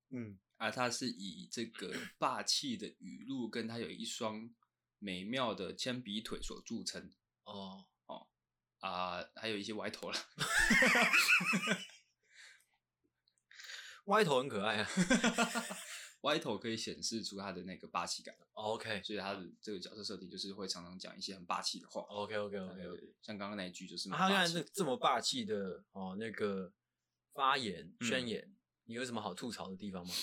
[0.10, 0.38] 嗯。
[0.58, 4.49] 而他是以这个 霸气的语录，跟他有一双
[4.99, 7.12] 美妙的铅笔腿所著称。
[7.43, 8.28] 哦哦
[8.80, 10.18] 啊，还有一些歪头了。
[14.06, 14.89] 歪头很可爱啊，
[16.22, 18.36] 歪头可以显示出他的那个霸气感。
[18.53, 22.01] OK，所以他的这个角色设定就是会常常讲一些很霸气的话。
[22.03, 24.08] OK OK OK OK，像刚刚那一句就是。
[24.10, 26.72] 他那这么霸气的哦，那个
[27.34, 30.14] 发言宣言，嗯、你有什么好吐槽的地方吗？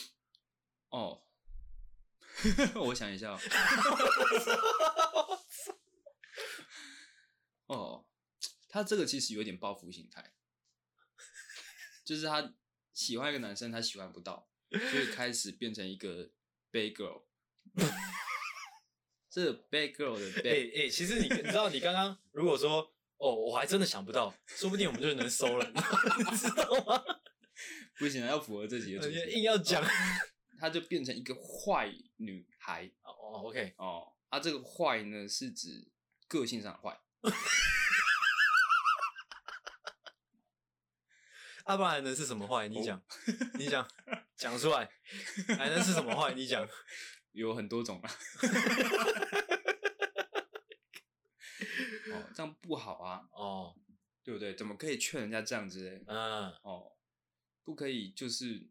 [0.92, 1.22] 哦，
[2.86, 3.36] 我想一下。
[7.66, 8.06] 哦，
[8.68, 10.34] 他这个其实有点报复心态，
[12.04, 12.54] 就是他
[12.92, 16.30] 喜欢一个男生，他喜欢不到，所以开始变成一个
[16.70, 17.24] bad girl。
[19.30, 27.02] 这个 bad girl 的 bad，哎哎，其实你你知道，你刚刚如果说哦，我还真的想不到，说不定我们就能收了，你知道吗？
[27.96, 29.82] 不行，要符合这几个主题，硬要讲。
[30.62, 35.90] 她就变成一个坏女孩哦，OK 哦，啊，这个坏呢是指
[36.28, 37.00] 个性上坏，
[41.64, 42.68] 啊，不然还能是什么坏？
[42.68, 43.02] 你讲，
[43.58, 43.84] 你讲，
[44.36, 44.88] 讲出来，
[45.58, 46.32] 还能是什么坏？
[46.34, 46.64] 你讲，
[47.34, 48.10] 有很多种啊，
[52.14, 53.74] 哦，这样不好啊，哦，
[54.22, 54.54] 对不对？
[54.54, 56.04] 怎么可以劝人家这样子？
[56.06, 56.92] 嗯，哦，
[57.64, 58.70] 不可以，就是。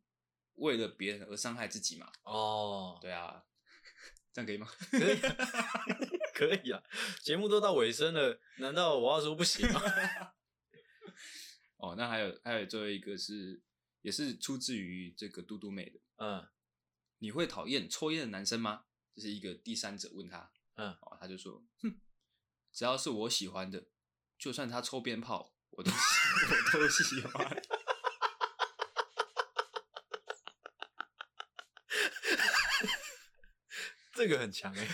[0.56, 2.12] 为了别人而伤害自己嘛？
[2.24, 3.44] 哦，对啊，
[4.34, 4.68] 这样可以吗？
[4.92, 5.20] 可以，
[6.34, 6.82] 可以啊。
[7.22, 9.82] 节目都到尾声了，难道我要说不行吗？
[11.78, 13.62] 哦，那还有还有最后一个是，
[14.02, 16.00] 也是出自于这个嘟嘟妹的。
[16.18, 16.48] 嗯，
[17.18, 18.86] 你会讨厌抽烟的男生吗？
[19.16, 20.52] 这是一个第三者问他。
[20.76, 22.00] 嗯，哦，他就说，哼，
[22.72, 23.88] 只要是我喜欢的，
[24.38, 27.64] 就算他抽鞭炮，我都我都喜欢。
[34.22, 34.86] 这个很强哎，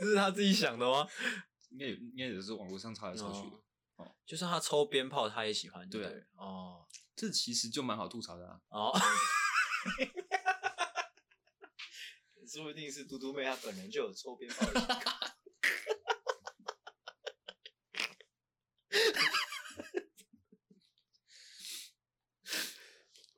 [0.00, 1.06] 这是他自己想的吗？
[1.68, 3.56] 应该应该也是网络上抄来抄去的。
[3.96, 5.86] 哦，就算他抽鞭炮，他也喜欢。
[5.90, 8.58] 对，对哦，这其实就蛮好吐槽的啊。
[8.70, 8.90] 哦，
[12.50, 14.98] 说不定是嘟嘟妹她本人就有抽鞭炮的习惯。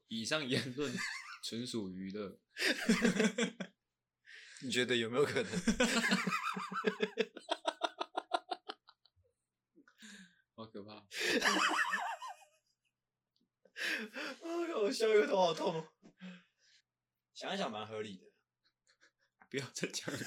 [0.07, 0.95] 以上言论
[1.43, 2.39] 纯属娱乐。
[4.63, 5.51] 你觉得有没有可能？
[10.55, 10.93] 好可怕！
[14.43, 14.47] 啊，
[14.83, 15.85] 我笑又头好痛。
[17.35, 18.25] 想一想，蛮合理的。
[19.51, 20.21] 不要再讲了。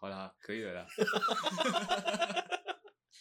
[0.00, 0.86] 好啦，可以了啦。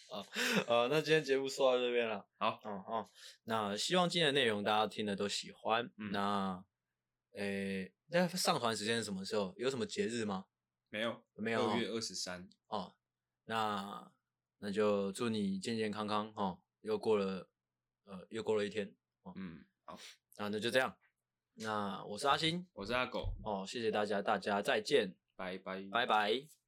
[0.09, 0.23] 啊，
[0.67, 2.25] 呃，那今天节目说到这边了。
[2.37, 3.09] 好，嗯嗯，
[3.43, 5.91] 那希望今天的内容大家听的都喜欢。
[5.97, 6.63] 嗯、那。
[7.33, 9.53] 诶，那上传时间是什么时候？
[9.57, 10.45] 有什么节日吗？
[10.89, 11.69] 没有，没有。
[11.69, 12.47] 二月二十三。
[12.67, 12.95] 哦，
[13.45, 14.11] 那
[14.59, 16.61] 那就祝你健健康康哦。
[16.81, 17.49] 又过了，
[18.03, 18.93] 呃，又过了一天。
[19.23, 19.97] 哦、嗯，好，
[20.37, 20.95] 那那就这样。
[21.55, 23.33] 那我是阿星，我是阿狗。
[23.43, 26.62] 哦，谢谢大家，大家再见，拜拜，拜拜。